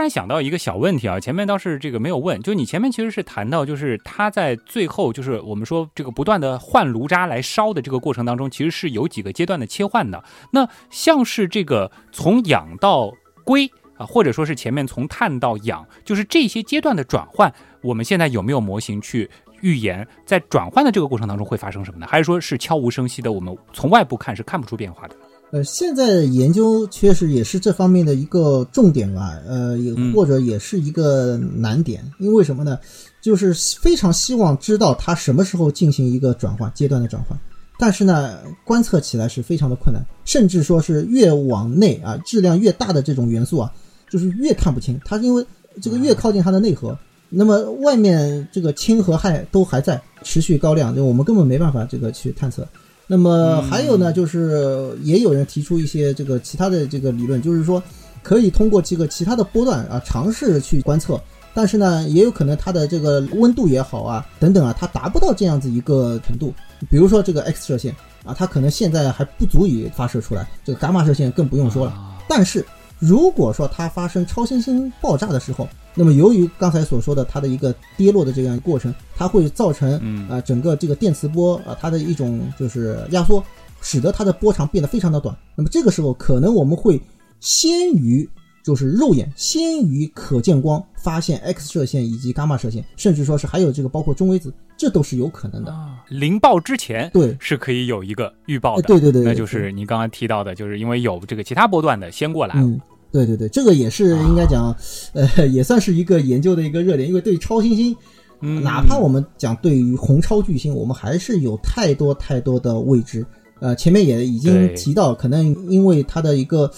[0.07, 10.23] 然想到一个小问题啊，前面倒是这个没有问，就你前面其实是谈到，就是它在最后，就是我们说这个不断的换炉渣来烧的这个过程当中，其实是有几个阶段的切换的。
[10.53, 13.13] 那像是这个从氧到
[13.45, 17.53] 硅啊，或者说是前面从碳到氧，就是这些阶段的转换，
[17.83, 19.29] 我们现在有没有模型去
[19.61, 22.07] 预言在转换的这个过程当中会发生什么呢？
[22.09, 25.17] 还是说是悄无声息的，我们从外部看是看不出变化的？
[25.53, 32.79] 呃，现在的研究确实也是这方面的一个重点吧，呃，也嗯或者也是一个难点，因为什么呢？
[33.23, 37.39] 就是非常希望知道它什么时候进行一个转换阶段的转换，
[37.79, 43.73] 但是呢，观测起来是非常的困难，甚至说是越往内啊，质量越大的这种元素啊，
[44.11, 45.47] 就是越看不清，它因为
[45.81, 52.67] 这个越靠近它的内核，那么外面这个氢和氦都还在持续高亮，就我们根本没办法这个去探测。
[53.07, 57.83] 那么还有呢，就是也有人提出一些这个其他的这个理论，就是说
[58.23, 61.21] 可以通过这个其他的波段啊尝试去观测，
[61.55, 66.53] 但是呢，也有可能它的这个温度也好啊等等啊，它达不到这样子一个程度。
[66.91, 67.95] 比如说这个 X 射线
[68.25, 71.93] 啊，它可能现在还不足以发射出来，这个伽马射线更不用说了。
[71.93, 72.67] 啊但是
[72.99, 75.69] 如果说它发生超新星爆炸的时候，
[75.99, 83.43] 那么由于刚才所说的它的一个跌落的这样一个过程，它会造成嗯啊、整个这个电磁波啊、它的一种就是压缩，
[83.81, 85.35] 使得它的波长变得非常的短。
[85.57, 87.01] 那么这个时候可能我们会
[87.41, 88.29] 先于
[88.63, 95.73] 就是肉眼先于可见光发现 X 射线以及伽马射线，甚至说是还有这个包括中微子，这都是有可能的。
[95.73, 98.89] 啊，临爆之前对，是可以有一个预报呃的。
[98.89, 102.63] 对对对，那对就是你刚刚提到的，就是因为有这个其他波段的先过来了。
[102.63, 102.81] 嗯，
[103.13, 104.75] 对对对，这个也是应该讲，
[105.13, 107.97] 呃， 也算是一个研究的一个热点，因为对于超新星，
[108.41, 113.25] 嗯哪怕我们讲对于红超巨星，我们还是有太多太多的未知。
[113.61, 116.71] 呃，前面也已经提到，可能因为它的一个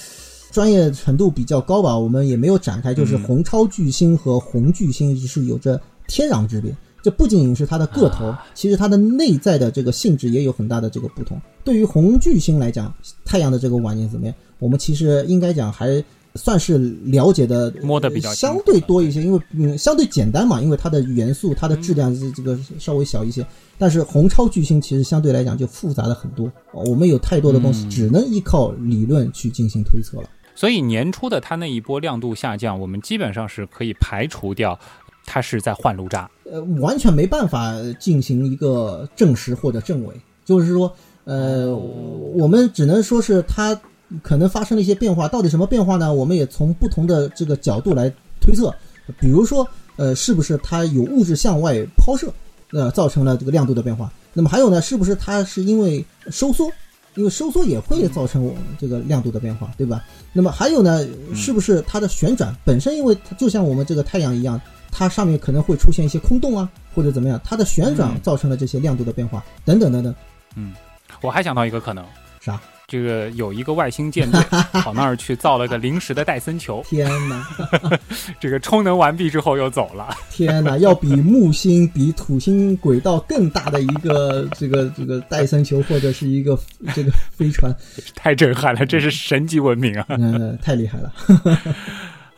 [0.52, 6.72] 专业程度比较高吧，我们也没有展开，就是嗯红超巨星和红巨星是有着天壤之别。
[7.00, 11.40] 这不仅仅是它的个头，啊其实它的内在的这个性质也有很大的这个不同。
[11.64, 12.92] 对于红巨星来讲，
[13.24, 14.34] 太阳的这个晚年怎么样？
[14.58, 16.02] 我们其实应该讲还
[16.38, 23.44] 算是了解的摸得比较相对多一些，因为嗯相对简单嘛，因为它的元素、它的质量是这个稍微小一些。
[23.76, 30.28] 但是红超巨星其实相对来讲就复杂了很多，我们有太多的东西嗯只能依靠理论去进行推测了。
[30.54, 34.76] 所以年初的它那一波亮度下降，我们基本上是可以排除掉
[35.24, 36.28] 它是在换炉渣。
[36.50, 40.14] 呃，完全没办法进行一个证实或者证伪，
[40.44, 40.92] 就是说，
[41.24, 43.78] 呃，我们只能说是它
[44.22, 46.12] 可能发生了一些变化，到底什么变化呢？
[46.12, 48.74] 我们也从不同的这个角度来推测，
[49.20, 52.32] 比如说，呃，是不是它有物质向外抛射，
[52.72, 54.12] 呃，造成了这个亮度的变化？
[54.32, 56.70] 那么还有呢，是不是它是因为收缩？
[57.14, 60.04] 因为收缩也会造成我们这个亮度的变化，对吧？
[60.32, 61.04] 那么还有呢，
[61.34, 64.60] 是不是它的旋转本身，因为它就像我们这个太阳一样，
[64.92, 70.14] 它上面可能会出现一些空洞啊，或者怎么样，它的旋转造成了这些亮度的变化，等等等等。
[70.54, 70.72] 嗯
[71.20, 72.04] 我还想到一个可能，
[72.40, 72.60] 啥？
[72.90, 74.40] 这个有一个外星舰队
[74.80, 77.46] 跑那儿去造了个临时的戴森球，天哪，
[78.40, 80.08] 这个充能完毕之后又走了。
[80.30, 86.58] 天哪，要比木星、比土星轨道更大的一个这个这个戴森球或者是一个
[86.96, 87.76] 这个飞船，
[88.14, 90.06] 太震撼了，这是神级文明啊！
[90.08, 91.12] 嗯、太厉害了。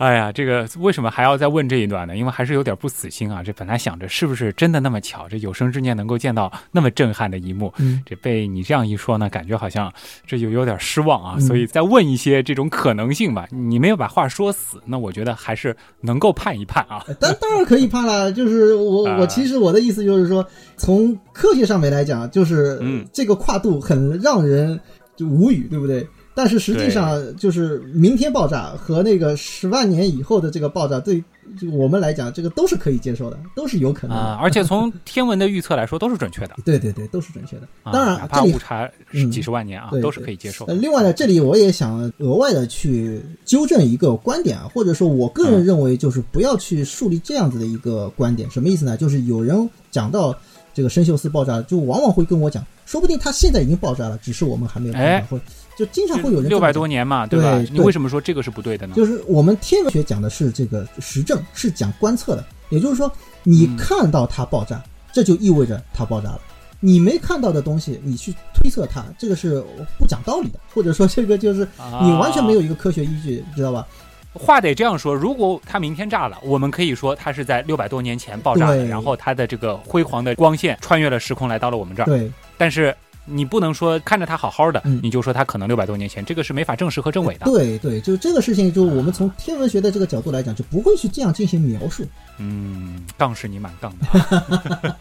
[0.01, 2.17] 哎呀，这个为什么还要再问这一段呢？
[2.17, 3.43] 因为还是有点不死心啊。
[3.43, 9.93] 这本来想着是不是真的那么巧，这有生之年能够见到那么震撼的一幕，嗯这被你这样一说呢，感觉好像
[10.27, 11.35] 这就有点失望啊。
[11.37, 13.47] 嗯所以再问一些这种可能性吧。
[13.51, 17.05] 你没有把话说死，那我觉得还是能够判一判啊。
[17.21, 20.43] 当 当然可以判了，就是我啊我其实我的意思就是说，
[20.79, 24.81] 从科学上面来讲，就是嗯这个跨度很让人
[25.15, 26.07] 就无语，对不对？
[26.41, 31.23] 但是实际上就是明天爆炸和那个十万年以后的这个爆炸，对
[31.61, 34.23] 就我们来讲，这个都是可以接受的，都是有可能的。
[34.23, 36.57] 啊，而且从天文的预测来说都是准确的。
[36.65, 37.69] 对对对，都是准确的。
[37.83, 48.51] 啊、当然哪，怕这里误差嗯几十万年啊，对都是可以接受呃，另外呢，这里我也想额外的去纠正一个观点啊，或者说我个嗯人认为就是不要去树立这样子的一个观点。
[48.51, 48.97] 什么意思呢？
[48.97, 50.35] 就是有人讲到
[50.73, 55.41] 这个生锈丝爆炸，就往往会跟我讲，说不定它现在已经爆炸了，只是我们还没有看哎到，或
[55.81, 57.53] 就经常会有人六百多年嘛，对吧？
[57.53, 58.95] 对你为什么说这个是不对的呢？
[58.95, 63.11] 就是我们天文学讲的是这个实证，是讲观测的，也就是说，
[63.45, 66.41] 你嗯看到它爆炸，这就意味着它爆炸了。
[66.81, 69.65] 你没看到的东西，你去推测它，这个是
[69.99, 71.67] 不讲道理的，或者说这个就是
[72.03, 73.87] 你完全没有一个科学依据，知道吧？
[74.35, 82.07] 话得这样说，如果它明天炸了，我们可以说它是在六百多年前爆炸的，然后它的这个辉煌的光线穿越了时空来到了我们这儿。
[82.07, 82.95] 对，但是
[83.31, 87.47] 你不能说看着它好好的，嗯你就说它可能六百多年前，这个是没法证实和证伪的。
[87.47, 92.05] 对对，就这个事情，就我们从天文学的这个角度来讲，就不会去这样进行描述。
[92.39, 94.97] 嗯，杠是你蛮杠的，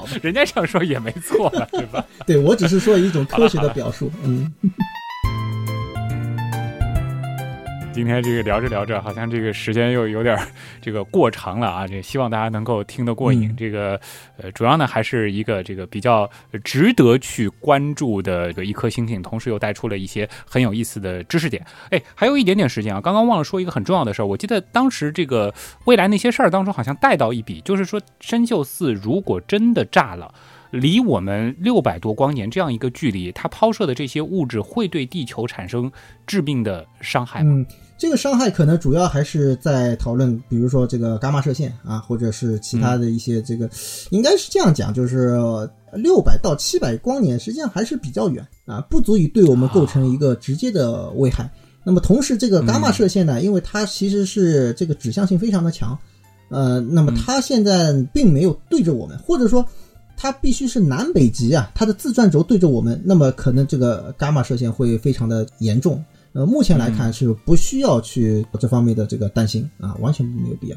[0.22, 2.04] 人家这样说也没错了，对吧？
[2.26, 4.50] 对我只是说一种科学的表述，嗯，
[7.92, 10.46] 今天这个聊着聊着，好像这个时间又有点儿
[10.80, 11.86] 这个过长了啊！
[11.88, 13.48] 这希望大家能够听得过瘾。
[13.50, 14.00] 嗯这个
[14.36, 16.28] 呃，主要呢还是一个这个比较
[16.62, 21.66] 值得去关注的这个一颗星星，同时又带出了一些很有意思的知识点。
[21.90, 24.26] 哎，还有一点点时间啊，刚刚忘了说一个很重要的事儿。
[24.26, 25.52] 我记得当时这个
[25.84, 30.32] 未来那些事儿当中好像带到一笔，就是说深秀寺如果真的炸了。
[30.70, 35.90] 离我们六百多光年这样一个距离，它抛射的这些物质会对地球产生
[36.28, 37.50] 致命的伤害吗？
[37.52, 37.66] 嗯，
[38.00, 43.68] 这个伤害可能主要还是在讨论，比如说这个伽马射线啊，或者是其他的一些这个，
[44.08, 45.38] 应该是这样讲，就是
[45.92, 51.50] 六百到七百光年，实际上还是比较远啊，不足以对我们构成一个直接的危害。
[51.84, 55.98] 那么同时，这个伽马射线呢，因为它其实是这个指向性非常的强，
[56.48, 59.62] 呃，那么它现在并没有对着我们，或者说。
[60.22, 66.04] 它必须是南北极啊，它的自转轴对着我们，那么可能这个伽马射线会非常的严重。
[66.32, 70.76] 呃，目前来看是不需要去这方面的这个担心啊，完全没有必要。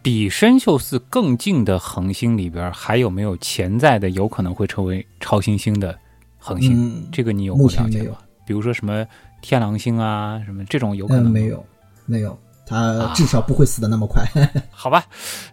[0.00, 5.96] 比深锈四更近的恒星里边，还有没有潜在的有可能会成为超新星的
[6.38, 6.72] 恒星？
[6.76, 8.18] 嗯，这个你有了解前没有吗？
[8.46, 9.06] 比如说什么
[9.40, 11.46] 天狼星啊，什么这种有可能、嗯，没。
[11.46, 11.64] 有，
[12.06, 12.38] 没有，
[12.72, 14.24] 它啊至少不会死的那么快。
[14.70, 15.04] 好吧，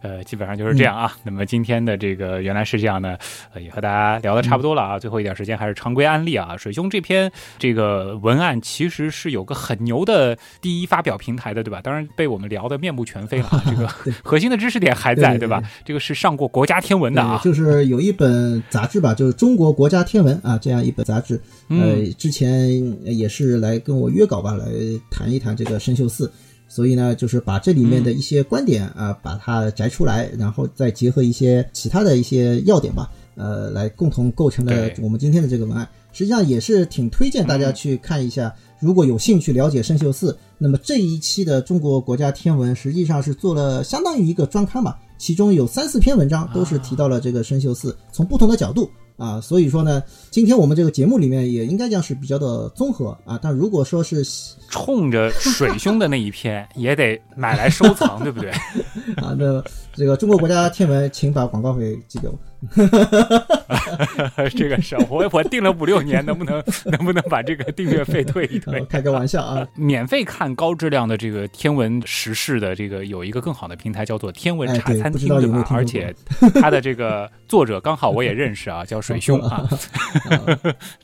[0.02, 1.14] 呃，基本上就是这样啊。
[1.24, 3.18] 那么今天的这个原来是这样呢，
[3.54, 4.98] 呃，也和大家聊的差不多了啊。
[4.98, 6.56] 最后一点时间还是常规案例啊。
[6.58, 11.82] 水兄这篇这个文案其实是有个很牛的第一发表平台的，对吧？
[11.82, 13.64] 当然被我们聊得面目全非了啊。
[13.68, 13.88] 这个
[14.24, 15.62] 核心的知识点还在，对对吧？
[15.86, 17.42] 这个是上过国家天文的啊，。
[17.44, 22.70] 就是有一本杂志吧，就是中国国家天文啊这样一本杂志，嗯呃，之前
[23.06, 24.66] 也是来跟我约稿吧，来
[25.12, 26.32] 谈一谈这个生锈四。
[26.70, 35.86] 所以呢，就是把这里面的一些观点啊、把它摘出来，然后再结合一些其他的一些要点吧，呃，来共同构成了我们今天的这个文案。
[36.12, 48.90] 实际上也是挺推荐大家去看一下，如果有兴趣了解生锈四，那么这一期的中国国家天文实际上是做了相当于一个专刊吧，其中有三四篇文章都是提到了这个生锈四，从不同的角度。
[49.20, 50.02] 啊，所以说呢，
[50.32, 53.38] 今天我们这个节目里面也应该讲是比较的综合啊。
[53.42, 54.26] 但如果说是
[54.70, 58.50] 冲着水兄的那一篇，也得买来收藏，对不对？
[59.22, 59.62] 啊，那
[60.00, 62.40] 这个中国国家天文，请把广告费寄给我。
[64.56, 68.86] 这个是我我订了五六年，能不能 能不能把这个订阅费退一退啊？
[68.90, 69.68] 开个玩笑啊！
[69.76, 75.70] 免费看高质量的这个天文时事的这个有一个更好的平台，叫做天文茶餐厅，不知道有没有吧？
[75.72, 76.16] 而且
[76.56, 79.68] 它的这个作者刚好我也认识啊，叫水兄啊。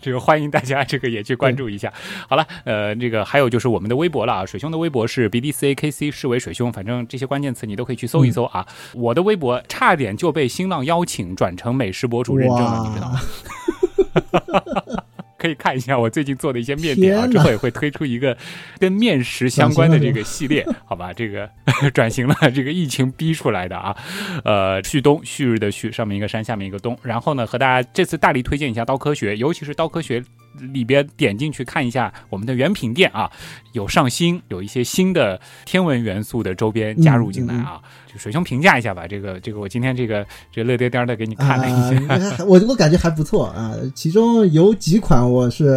[0.02, 1.92] 这个欢迎大家这个也去关注一下。
[2.28, 8.66] 好了，呃，这个还有就是我们的微博了啊，水兄的微博是 bdcakc 视为水兄，反正这些关键词你都可以去搜一搜啊。
[8.94, 13.20] 我的微博差点就被新浪邀请转成美食博主认证了，你知道吗？
[15.38, 18.36] 可以看一下我最近做的一些面点啊，之后也会推出一个
[18.80, 21.14] 跟面食相关的这个系列，好吧？
[21.14, 21.48] 这个
[21.94, 23.96] 转型了，这个疫情逼出来的啊。
[24.44, 26.98] 呃，旭东，旭日的旭，上面一个山，下面一个东。
[27.04, 30.24] 然后呢，和大家这次大力推荐一下刀科学，尤其是刀科学
[30.60, 33.30] 里边点进去看一下我们的原品店啊，
[33.74, 37.82] 有上新，有一些新的天文元素的周边加入进来啊。
[38.12, 43.74] 就水兄评价一下吧，这个这个我今天这个这乐颠颠的给你看了一下，啊 我我感觉还不错啊。
[43.94, 45.76] 其中有几款我是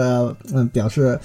[0.52, 1.18] 嗯表示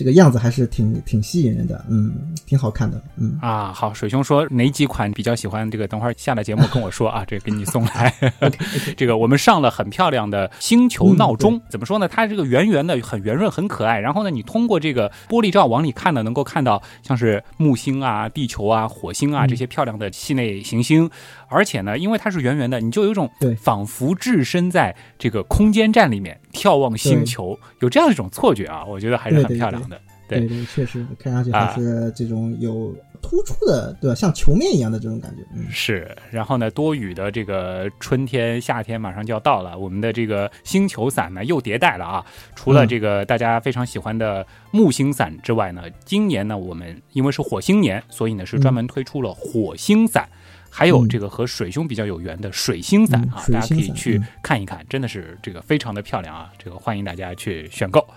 [0.00, 2.10] 这个样子还是挺挺吸引人的，嗯，
[2.46, 3.70] 挺好看的，嗯啊。
[3.70, 5.70] 好，水兄说哪几款比较喜欢？
[5.70, 8.14] 这个等会儿下了节目跟我说啊，这个给你送来。
[8.96, 12.08] 这个我们上了很漂亮的星球闹钟，嗯怎么说呢？
[12.08, 13.98] 它这个圆圆的，很圆润，很可爱。
[14.00, 21.10] 然后呢，你通过这个玻璃罩往里看呢，能够看到像是木星啊、地球啊、火星啊嗯这些漂亮的系内行星。
[21.50, 30.00] 而且呢，因为它是圆圆的，你就有一种对仿佛置身在这个空间站里面眺望星球，有这样一种错觉啊，我觉得还是很漂亮的。
[30.28, 34.14] 对对对，确实看上去还是这种有突出的，对吧？
[34.14, 42.24] 像球面一样的这种感觉，嗯，是，然后呢，多雨的这个春天、夏天马上就要到了，我们的这个星球伞呢又迭代了啊。
[42.54, 50.28] 除了嗯这个大家非常喜欢的木星伞之外呢，今年呢我们因为是火星年，所以呢是专门推出了火星伞。
[50.70, 56.50] 还有嗯这个和水兄比较有缘的水星伞啊，大家可以去嗯看一看，真的是这个非常的漂亮啊！
[56.56, 58.00] 这个欢迎大家去选购。
[58.00, 58.08] 好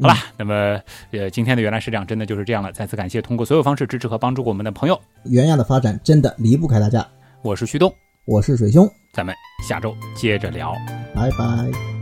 [0.00, 0.80] 嗯吧，那么
[1.10, 2.70] 呃，今天的原来是这样，真的就是这样了。
[2.72, 7.06] 再次感谢通过所有方式支持和帮助我们的朋友，原样的发展真的离不开大家。
[7.42, 7.92] 我是旭东，
[8.24, 9.34] 我是水兄，咱们
[9.66, 10.74] 下周接着聊。
[11.14, 11.95] 拜拜。